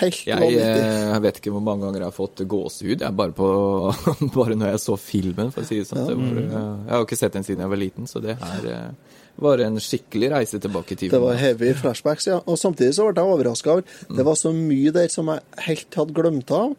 helt 0.00 0.26
Jeg, 0.26 0.38
vanvittig. 0.40 0.82
eh, 0.82 1.12
jeg 1.12 1.22
vet 1.22 1.36
ikke 1.40 1.52
hvor 1.54 1.62
mange 1.62 1.84
ganger 1.86 2.00
jeg 2.02 2.08
har 2.10 2.16
fått 2.16 2.42
gåsehud. 2.50 3.00
Jeg 3.04 3.16
bare, 3.16 3.32
på, 3.32 3.48
bare 4.38 4.56
når 4.58 4.72
jeg 4.74 4.80
så 4.82 4.96
filmen, 4.98 5.52
for 5.54 5.62
å 5.62 5.68
si 5.68 5.78
det 5.78 5.86
sånn. 5.86 6.02
Ja. 6.08 6.16
var, 6.18 6.40
eh, 6.42 6.50
jeg 6.50 6.92
har 6.92 6.98
jo 7.04 7.06
ikke 7.08 7.20
sett 7.22 7.32
den 7.38 7.44
siden 7.46 7.62
jeg 7.64 7.72
var 7.74 7.80
liten, 7.84 8.06
så 8.10 8.20
det 8.24 8.34
her 8.42 8.66
eh, 8.66 9.18
var 9.38 9.62
en 9.62 9.78
skikkelig 9.78 10.32
reise 10.34 10.58
tilbake 10.58 10.96
i 10.98 11.08
Det 11.12 11.20
var 11.22 11.36
heavy 11.38 11.72
flashbacks, 11.78 12.26
ja. 12.26 12.40
Og 12.50 12.58
samtidig 12.58 12.96
så 12.96 13.06
ble 13.06 13.22
jeg 13.22 13.34
overraska 13.36 13.76
over 13.76 13.84
Det 14.18 14.24
var 14.26 14.34
så 14.34 14.50
mye 14.52 14.90
der 14.92 15.08
som 15.14 15.30
jeg 15.30 15.40
helt 15.68 15.94
hadde 16.00 16.16
glemt 16.18 16.50
av. 16.50 16.74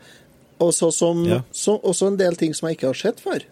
Og 0.60 0.74
så 0.76 0.92
som, 0.92 1.24
Ja. 1.26 1.40
så, 1.56 1.78
også 1.80 2.08
en 2.12 2.18
del 2.20 2.36
ting 2.36 2.52
som 2.54 2.68
jeg 2.68 2.76
ikke 2.78 2.92
har 2.92 3.00
sett 3.00 3.22
før. 3.24 3.46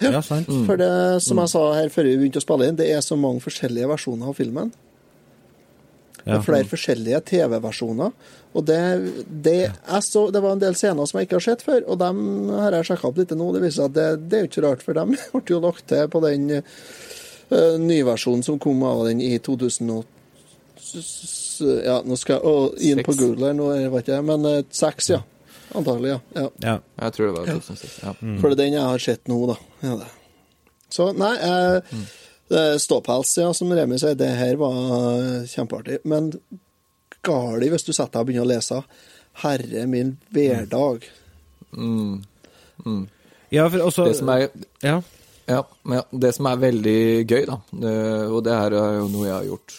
Ja, 0.00 0.22
sant? 0.24 0.48
For 0.64 0.80
det, 0.80 1.20
som 1.20 1.36
jeg 1.42 1.50
sa 1.52 1.62
her 1.76 1.90
før 1.92 2.06
vi 2.08 2.14
begynte 2.16 2.40
å 2.40 2.44
spille 2.46 2.70
inn, 2.70 2.76
det 2.78 2.86
er 2.88 3.02
så 3.04 3.18
mange 3.20 3.42
forskjellige 3.44 3.90
versjoner 3.90 4.30
av 4.32 4.38
filmen. 4.38 4.70
Det 6.24 6.36
er 6.36 6.44
flere 6.44 6.68
forskjellige 6.68 7.20
TV-versjoner. 7.30 8.12
Og 8.50 8.66
det, 8.66 8.78
det, 9.28 9.56
jeg 9.70 10.04
så, 10.06 10.24
det 10.34 10.42
var 10.42 10.56
en 10.56 10.62
del 10.62 10.76
scener 10.78 11.06
som 11.06 11.20
jeg 11.20 11.28
ikke 11.28 11.38
har 11.38 11.46
sett 11.46 11.64
før, 11.66 11.82
og 11.86 12.00
dem 12.02 12.22
har 12.56 12.76
jeg 12.78 12.88
sjekka 12.90 13.10
opp 13.10 13.20
litt 13.20 13.34
nå. 13.38 13.50
Det 13.54 13.62
viser 13.62 13.78
seg 13.78 13.90
at 13.92 13.98
det, 13.98 14.06
det 14.26 14.38
er 14.38 14.44
jo 14.44 14.50
ikke 14.50 14.64
rart, 14.66 14.86
for 14.86 14.98
dem 14.98 15.14
ble 15.34 15.44
jo 15.54 15.60
lagt 15.64 15.86
til 15.92 16.10
på 16.10 16.22
den 16.26 16.46
uh, 16.58 17.76
nyversjonen 17.80 18.46
som 18.46 18.58
kom 18.62 18.82
av 18.88 19.04
den 19.10 19.22
i 19.24 19.36
2008. 19.38 20.16
Ja, 21.60 22.00
nå 22.02 22.16
skal 22.16 22.38
jeg 22.38 22.48
å, 22.48 22.70
inn 22.82 23.02
på 23.04 23.14
Google 23.14 23.50
her, 23.50 23.58
nå 23.58 23.68
vet 23.94 24.08
jeg, 24.10 24.24
men 24.26 24.48
uh, 24.48 24.62
seks, 24.74 25.12
ja. 25.14 25.20
Antagelig, 25.76 26.16
ja. 26.16 26.20
ja. 26.34 26.48
Ja. 26.64 26.78
Jeg 27.04 27.14
tror 27.14 27.28
det 27.28 27.34
var 27.36 27.52
2006. 27.52 28.00
Ja. 28.02 28.14
For 28.40 28.50
det 28.50 28.56
er 28.56 28.62
den 28.64 28.74
jeg 28.74 28.86
har 28.88 29.04
sett 29.04 29.30
nå, 29.30 29.38
da. 29.52 29.56
Ja, 29.84 29.98
det. 30.00 30.08
Så 30.90 31.12
nei, 31.14 31.30
jeg, 31.38 31.76
eh, 31.78 32.08
ståpels, 32.82 33.36
ja, 33.38 33.52
som 33.54 33.70
Remi 33.72 33.98
sier, 34.00 34.16
det 34.18 34.30
her 34.34 34.56
var 34.58 35.46
kjempeartig. 35.46 36.00
Men 36.10 36.32
gali 37.26 37.70
hvis 37.70 37.86
du 37.86 37.92
setter 37.92 38.18
deg 38.18 38.22
og 38.24 38.28
begynner 38.30 38.48
å 38.48 38.50
lese. 38.50 38.82
Herre 39.44 39.86
min 39.86 40.16
hverdag. 40.34 41.06
ja, 43.54 43.68
for 43.70 43.86
også 43.86 44.10
Det 44.10 44.18
som 44.18 44.34
er 44.34 44.48
Ja. 44.82 45.00
Ja, 45.50 45.64
ja, 45.90 46.02
det 46.12 46.30
som 46.36 46.46
er 46.46 46.60
veldig 46.62 47.26
gøy, 47.26 47.44
da, 47.48 47.56
eh, 47.74 48.26
og 48.30 48.44
det 48.46 48.54
her 48.54 48.74
er 48.78 48.92
jo 49.00 49.08
noe 49.10 49.26
jeg 49.26 49.34
har 49.34 49.48
gjort 49.48 49.72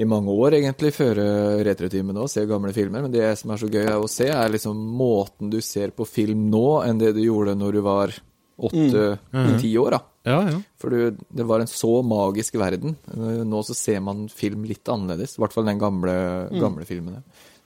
i 0.00 0.06
mange 0.08 0.32
år, 0.34 0.56
egentlig, 0.58 0.90
før 0.96 1.20
eh, 1.22 1.60
retrotimen 1.68 2.18
òg, 2.18 2.26
se 2.32 2.42
gamle 2.48 2.72
filmer, 2.74 3.04
men 3.04 3.12
det 3.14 3.28
som 3.38 3.52
er 3.54 3.60
så 3.60 3.68
gøy 3.70 3.86
å 3.94 4.08
se, 4.10 4.26
er 4.32 4.50
liksom 4.50 4.80
måten 4.98 5.52
du 5.52 5.60
ser 5.62 5.92
på 5.94 6.08
film 6.08 6.48
nå, 6.50 6.64
enn 6.88 6.98
det 6.98 7.12
du 7.14 7.22
gjorde 7.22 7.54
når 7.60 7.78
du 7.78 7.80
var 7.86 8.16
åtte-ti 8.58 9.70
år, 9.78 9.94
da. 9.94 10.02
Ja, 10.26 10.40
ja. 10.50 10.58
For 10.80 10.92
det 10.92 11.46
var 11.48 11.62
en 11.62 11.70
så 11.70 12.02
magisk 12.04 12.58
verden. 12.60 12.96
Eh, 13.08 13.40
Nå 13.48 13.62
så 13.64 13.74
ser 13.76 14.00
man 14.04 14.26
film 14.28 14.66
litt 14.68 14.84
annerledes, 14.92 15.36
i 15.38 15.40
hvert 15.40 15.54
fall 15.56 15.64
den 15.70 15.80
gamle, 15.80 16.12
gamle 16.60 16.84
filmene. 16.88 17.22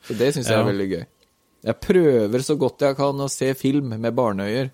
Så 0.06 0.14
det 0.18 0.34
syns 0.36 0.46
jeg 0.46 0.54
Ja. 0.58 0.62
er 0.62 0.70
veldig 0.72 0.88
gøy. 0.92 1.06
Jeg 1.64 1.80
prøver 1.80 2.42
så 2.44 2.58
godt 2.60 2.78
jeg 2.84 2.96
kan 2.96 3.16
å 3.24 3.30
se 3.32 3.54
film 3.54 3.88
med 3.98 4.14
barneøyer, 4.14 4.70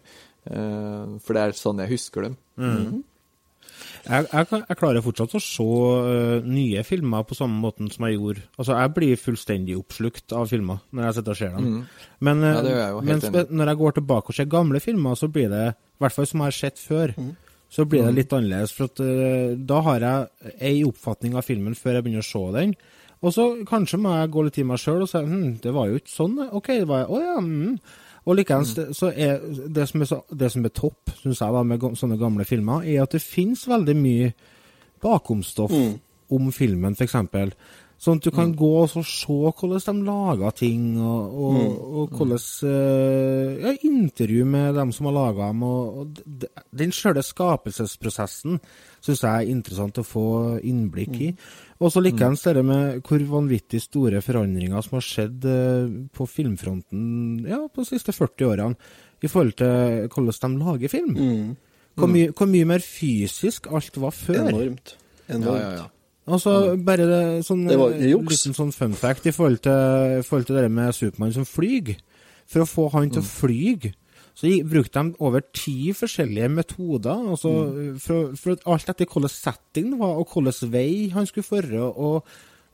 eh, 0.51 1.19
for 1.23 1.33
det 1.33 1.43
er 1.43 1.53
sånn 1.57 1.79
jeg 1.79 1.88
husker 1.95 2.23
dem. 2.29 2.37
Jeg, 4.01 4.27
jeg, 4.33 4.47
jeg 4.69 4.77
klarer 4.81 5.03
fortsatt 5.05 5.35
å 5.37 5.40
se 5.45 5.62
uh, 5.62 6.40
nye 6.49 6.83
filmer 6.88 7.23
på 7.29 7.37
samme 7.37 7.61
måten 7.61 7.90
som 7.93 8.07
jeg 8.09 8.16
gjorde. 8.16 8.43
Altså, 8.57 8.73
jeg 8.81 8.93
blir 8.97 9.21
fullstendig 9.21 9.77
oppslukt 9.77 10.33
av 10.37 10.49
filmer 10.49 10.81
når 10.97 11.05
jeg 11.05 11.16
sitter 11.19 11.35
og 11.35 11.37
ser 11.40 11.51
dem. 11.57 11.66
Men, 12.25 12.40
øh, 12.43 12.55
Ja, 12.64 12.87
jeg 12.88 13.05
men 13.05 13.21
enig 13.21 13.51
når 13.51 13.66
jeg 13.73 13.81
går 13.83 13.93
tilbake 14.01 14.33
og 14.33 14.35
ser 14.38 14.49
gamle 14.57 14.81
filmer, 14.81 15.14
så 15.21 15.29
blir 15.33 15.49
det, 15.53 15.66
i 15.77 16.01
hvert 16.01 16.16
fall 16.16 16.27
som 16.27 16.40
jeg 16.40 16.49
har 16.49 16.57
sett 16.59 16.81
før, 16.81 17.14
så 17.70 17.85
blir 17.87 18.02
det 18.06 18.14
litt 18.16 18.33
annerledes. 18.35 18.72
For 18.74 18.90
at, 18.90 19.00
uh, 19.00 19.54
da 19.56 19.80
har 19.87 20.04
jeg 20.06 20.54
ei 20.72 20.80
oppfatning 20.87 21.37
av 21.38 21.46
filmen 21.46 21.76
før 21.78 21.98
jeg 21.98 22.06
begynner 22.06 22.26
å 22.26 22.30
se 22.30 22.44
den. 22.59 22.74
Og 23.20 23.35
så 23.37 23.44
kanskje 23.68 23.98
må 24.00 24.14
jeg 24.16 24.30
gå 24.33 24.42
litt 24.46 24.59
i 24.59 24.64
meg 24.66 24.80
sjøl 24.80 25.02
og 25.04 25.11
si 25.11 25.20
hm, 25.20 25.59
det 25.62 25.74
var 25.76 25.90
jo 25.90 25.98
ikke 26.00 26.14
sånn. 26.14 26.38
OK, 26.56 26.70
det 26.83 26.88
var 26.88 27.11
Å 27.12 27.20
ja. 27.20 27.37
Mm. 27.44 27.76
Og 28.28 28.37
likeens 28.37 28.74
det- 28.76 28.88
så 28.96 29.11
er 29.12 29.38
det 29.68 29.87
som 29.88 30.00
er, 30.02 30.09
så, 30.09 30.18
det 30.33 30.50
som 30.52 30.64
er 30.64 30.72
topp, 30.76 31.12
syns 31.22 31.40
jeg, 31.40 31.52
da, 31.56 31.62
med 31.62 31.80
sånne 31.96 32.18
gamle 32.20 32.44
filmer, 32.48 32.83
er 32.85 33.02
at 33.04 33.14
det 33.16 33.22
finnes 33.22 33.62
veldig 33.68 33.96
mye 33.96 34.33
bakomstoff 35.02 35.72
om 36.30 36.50
filmen, 36.52 36.92
f.eks. 36.98 37.16
Sånn 38.01 38.17
at 38.17 38.25
du 38.25 38.31
kan 38.33 38.55
gå 38.57 38.69
og 38.81 38.87
så 38.89 39.03
se 39.05 39.29
hvordan 39.29 39.99
de 40.01 40.07
lager 40.07 40.55
ting, 40.57 40.85
og, 41.05 41.35
og, 41.37 41.57
og 42.01 42.15
hvordan 42.17 42.71
eh, 42.71 43.59
ja, 43.61 43.75
Intervju 43.91 44.47
med 44.49 44.79
dem 44.79 44.95
som 44.97 45.11
har 45.11 45.17
laga 45.19 45.51
dem. 45.51 45.67
Og, 45.69 45.99
og 46.01 46.47
den 46.81 46.95
sjøle 46.97 47.21
skapelsesprosessen 47.27 48.57
syns 49.05 49.21
jeg 49.27 49.29
er 49.29 49.53
interessant 49.53 50.01
å 50.01 50.07
få 50.07 50.25
innblikk 50.65 51.21
i. 51.21 51.29
Og 51.81 51.93
så 51.93 52.01
likeens 52.01 52.47
det 52.49 52.65
med 52.65 53.05
hvor 53.05 53.27
vanvittig 53.35 53.83
store 53.85 54.25
forandringer 54.25 54.81
som 54.85 54.97
har 54.97 55.05
skjedd 55.05 55.47
eh, 55.53 55.95
på 56.17 56.31
filmfronten 56.39 57.45
ja, 57.53 57.61
på 57.69 57.85
de 57.85 57.93
siste 57.93 58.17
40 58.17 58.49
årene, 58.49 58.91
i 59.21 59.29
forhold 59.29 59.59
til 59.61 60.09
hvordan 60.09 60.57
de 60.57 60.65
lager 60.65 60.97
film. 60.97 61.17
Hvor, 62.01 62.09
mye, 62.09 62.33
hvor 62.33 62.49
mye 62.49 62.73
mer 62.73 62.81
fysisk 62.81 63.69
alt 63.69 64.01
var 64.01 64.17
før. 64.17 64.47
Enormt. 64.49 64.97
Ja, 65.27 65.37
Enormt. 65.37 65.61
ja, 65.61 65.73
ja. 65.83 65.89
Altså, 66.31 66.53
bare 66.85 67.07
det, 67.09 67.23
sånn, 67.47 67.66
Det 67.69 67.79
var 67.79 67.93
eh, 67.93 68.14
liten 68.14 68.55
sånn 68.57 68.73
fun 68.73 68.95
fact 68.95 69.27
i 69.27 69.33
forhold 69.35 69.61
til, 69.62 70.19
i 70.21 70.23
forhold 70.27 70.47
til 70.47 70.57
det 70.57 70.71
med 70.71 70.95
Supermann 70.95 71.33
som 71.35 71.45
flyg. 71.49 71.97
For 72.51 72.61
å 72.64 72.69
få 72.69 72.90
han 72.93 73.09
Mm. 73.09 73.12
til 73.12 73.23
å 73.23 73.25
fly, 73.25 73.93
så 74.35 74.47
brukte 74.64 74.93
de 75.03 75.14
over 75.21 75.40
ti 75.53 75.93
forskjellige 75.93 76.49
metoder. 76.51 77.19
Altså, 77.31 77.51
Mm. 77.73 77.99
for, 78.01 78.37
for 78.37 78.57
alt 78.66 78.88
etter 78.88 79.07
hvilken 79.07 79.29
setting 79.31 79.90
det 79.90 79.99
var, 80.01 80.16
og 80.19 80.27
hvilken 80.29 80.71
vei 80.71 81.09
han 81.11 81.27
skulle 81.27 81.45
føre, 81.45 81.81
og, 81.97 82.25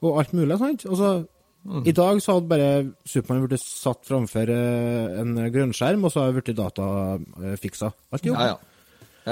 og 0.03 0.19
alt 0.19 0.33
mulig. 0.33 0.59
sant? 0.59 0.85
Altså, 0.87 1.27
Mm. 1.67 1.83
I 1.85 1.91
dag 1.91 2.21
så 2.23 2.35
hadde 2.35 2.49
bare 2.49 2.93
Supermann 3.05 3.49
blitt 3.49 3.59
satt 3.61 4.05
framfor 4.07 4.49
eh, 4.49 5.19
en 5.21 5.35
grønnskjerm, 5.51 6.05
og 6.05 6.13
så 6.13 6.21
hadde 6.23 6.37
blitt 6.41 6.55
datafiksa. 6.57 7.93
Alt 8.13 8.23
jo. 8.25 8.35
ja, 8.35 8.47
ja. 8.47 8.57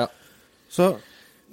ja. 0.00 0.06
Så 0.68 0.96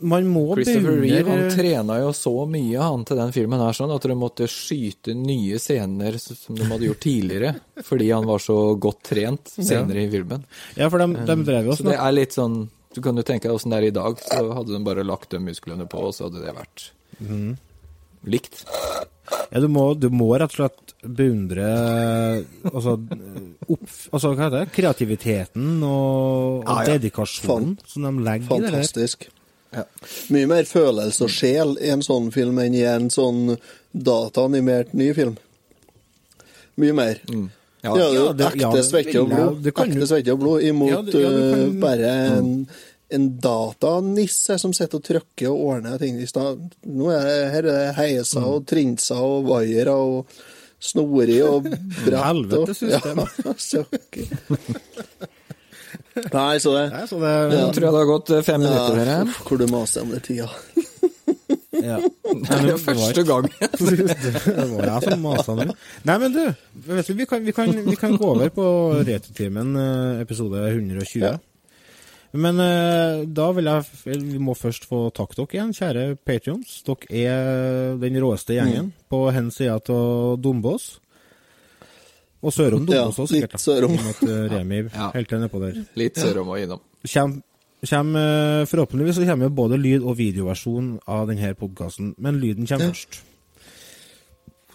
man 0.02 0.28
må 0.32 0.44
Christopher 0.56 0.98
Reeve 1.00 1.22
han 1.30 1.40
beundre 1.42 1.56
trena 1.56 1.98
jo 2.02 2.12
så 2.18 2.34
mye 2.50 2.82
han 2.82 3.06
til 3.08 3.20
den 3.20 3.34
filmen 3.36 3.62
her 3.64 3.76
sånn 3.78 3.94
at 3.96 4.08
de 4.10 4.18
måtte 4.18 4.48
skyte 4.52 5.14
nye 5.18 5.60
scener 5.62 6.18
som 6.22 6.58
de 6.58 6.68
hadde 6.70 6.88
gjort 6.90 7.04
tidligere, 7.06 7.54
fordi 7.90 8.12
han 8.12 8.28
var 8.30 8.44
så 8.44 8.58
godt 8.82 9.02
trent 9.12 9.54
senere 9.56 10.06
i 10.06 10.12
filmen. 10.12 10.46
Ja, 10.80 10.90
for 10.94 11.04
de, 11.04 11.10
de 11.28 11.38
drev 11.48 11.72
jo 11.72 11.78
Så 11.80 11.88
det 11.90 11.98
er 11.98 12.16
litt 12.16 12.34
sånn 12.38 12.64
Du 12.96 13.00
kan 13.06 13.16
jo 13.16 13.24
tenke 13.24 13.48
deg 13.48 13.56
åssen 13.56 13.72
det 13.72 13.78
er 13.82 13.90
i 13.92 13.96
dag, 13.96 14.18
så 14.20 14.42
hadde 14.52 14.74
de 14.76 14.82
bare 14.84 15.06
lagt 15.08 15.32
de 15.32 15.40
musklene 15.40 15.86
på, 15.88 16.02
og 16.10 16.16
så 16.18 16.28
hadde 16.28 16.42
det 16.44 16.56
vært 16.58 16.90
likt. 18.28 18.66
Ja, 19.52 19.60
du 19.64 19.68
må, 19.72 19.94
du 19.96 20.10
må 20.14 20.28
rett 20.38 20.52
og 20.52 20.58
slett 20.60 20.92
beundre 21.02 21.68
altså, 22.68 22.98
opp, 23.72 23.86
altså 24.12 24.32
hva 24.34 24.44
heter 24.46 24.58
det? 24.60 24.74
kreativiteten 24.76 25.80
og, 25.88 26.62
og 26.62 26.68
Ja, 26.68 26.76
ja. 26.84 26.98
dedikasjonen 26.98 27.78
som 27.88 28.06
de 28.10 28.26
legger 28.28 28.46
i 28.46 28.60
det 28.60 28.68
der. 28.68 28.76
Fantastisk. 28.76 29.30
Ja. 29.72 29.86
Mye 30.36 30.48
mer 30.52 30.64
følelse 30.68 31.24
og 31.24 31.30
sjel 31.32 31.78
i 31.80 31.90
en 31.94 32.02
sånn 32.04 32.32
film 32.36 32.58
enn 32.60 32.74
i 32.76 32.82
en 32.84 33.10
sånn 33.14 33.58
dataanimert 33.96 34.94
ny 34.98 35.14
film. 35.16 35.38
Mye 36.82 36.94
mer. 36.98 37.20
Ja, 37.30 37.48
Ja, 37.84 37.94
det 37.96 38.02
er 38.04 38.14
jo 38.14 38.26
ja, 38.26 38.34
det- 38.34 38.48
ekte 38.52 38.62
ja, 38.78 38.84
svette 38.86 39.22
og 39.22 39.30
blod. 39.32 39.66
Ja, 39.66 39.72
Ekte 39.86 40.08
svette 40.08 40.32
og 40.36 40.40
blod 40.44 40.62
imot 40.64 40.90
Ja, 40.92 41.02
det- 41.02 41.14
ja, 41.24 41.30
kan- 41.30 41.62
eh, 41.62 41.80
bare 41.82 42.12
en, 42.38 42.68
en 43.10 43.30
datanisse 43.42 44.60
som 44.60 44.74
sitter 44.74 44.98
og 45.00 45.04
trykker 45.04 45.50
og 45.50 45.60
ordner 45.72 45.98
ting. 45.98 46.20
I 46.22 46.26
stad. 46.28 46.60
Nå 46.86 47.10
er 47.10 47.24
det, 47.26 47.52
her 47.52 47.58
er 47.58 47.62
det 47.88 47.96
heiser 47.96 48.44
og 48.46 48.66
trinser 48.68 49.16
og 49.18 49.46
vaiere 49.50 49.96
og 49.96 50.26
snori 50.80 51.42
og 51.42 51.64
brett. 52.06 52.24
Helvete 52.24 52.60
og- 52.60 52.76
system. 52.76 53.18
Ja, 53.18 53.54
så 53.58 53.86
ok. 53.88 54.18
Nei, 56.38 56.60
så 56.60 56.74
det 56.76 56.86
Nei, 56.91 57.04
så 57.08 57.19
det, 57.21 57.34
Nå 57.52 57.67
tror 57.76 57.86
jeg 57.86 57.93
det 57.93 58.00
har 58.00 58.10
gått 58.10 58.32
eh, 58.36 58.43
fem 58.45 58.63
minutter, 58.63 58.97
her. 58.97 59.06
dere. 59.06 59.28
uff, 59.28 59.43
Hvor 59.47 59.62
du 59.62 59.67
maser 59.71 60.06
om 60.06 60.12
det 60.12 60.21
tida. 60.28 60.47
ja. 61.91 62.00
Det 62.02 62.74
er 62.74 62.82
første 62.82 63.24
gang. 63.28 63.47
det 63.62 64.65
var 64.74 64.89
jeg 64.89 65.06
som 65.06 65.24
masa 65.24 65.56
nå. 65.58 65.67
Nei, 66.08 66.17
men 66.24 66.36
du, 66.36 66.41
vet 66.89 67.08
du 67.08 67.15
vi, 67.15 67.28
kan, 67.30 67.45
vi, 67.45 67.56
kan, 67.56 67.71
vi 67.88 67.95
kan 68.00 68.17
gå 68.19 68.34
over 68.34 68.52
på 68.56 68.67
Returtimen, 69.08 69.74
eh, 69.80 70.26
episode 70.26 70.65
120. 70.67 71.24
Ja. 71.24 71.38
Men 72.32 72.62
uh, 72.63 73.26
da 73.28 73.50
vil 73.52 73.67
jeg 73.67 74.19
Vi 74.21 74.38
må 74.39 74.54
først 74.56 74.86
få 74.88 75.10
takke 75.12 75.36
dere 75.36 75.58
igjen, 75.58 75.74
kjære 75.76 76.06
Patrions. 76.24 76.78
Dere 76.88 77.24
er 77.26 77.97
den 78.00 78.19
råeste 78.24 78.56
gjengen 78.56 78.93
på 79.12 79.26
hen 79.36 79.52
sida 79.52 79.76
av 79.82 80.38
Dombås. 80.39 81.01
Og 82.42 82.54
sørom 82.54 82.88
Ja, 82.90 83.04
også, 83.06 83.28
sikkert. 83.30 83.52
da. 83.52 83.58
sørom. 83.62 83.94
Eh, 83.94 84.50
Remi 84.52 84.80
Ja. 84.94 85.12
helt 85.14 85.30
nedpå 85.30 85.60
der. 85.62 85.82
Litt 85.96 86.16
sørom 86.18 86.48
og 86.50 86.58
innom. 86.60 86.80
Kjem, 87.06 87.36
kjem, 87.86 88.16
eh, 88.18 88.66
forhåpentligvis 88.66 89.16
så 89.20 89.26
kommer 89.30 89.46
jo 89.46 89.50
både 89.56 89.78
lyd- 89.78 90.04
og 90.06 90.18
videoversjon 90.18 91.00
av 91.08 91.28
denne 91.30 91.54
podkasten, 91.56 92.16
men 92.18 92.40
lyden 92.42 92.66
kommer 92.68 92.90
først. 92.94 93.22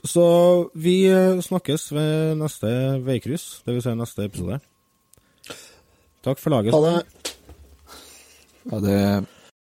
Så 0.07 0.71
vi 0.79 1.07
eh, 1.11 1.41
snakkes 1.43 1.89
ved 1.93 2.37
neste 2.39 2.71
veikryss, 3.03 3.63
dvs. 3.67 3.83
Si 3.83 3.95
neste 3.99 4.25
episode. 4.29 4.61
Takk 6.23 6.39
for 6.39 6.51
laget. 6.55 6.75
Ha 6.75 6.81
det. 6.87 7.33
Ha 8.71 8.79
det 8.83 9.27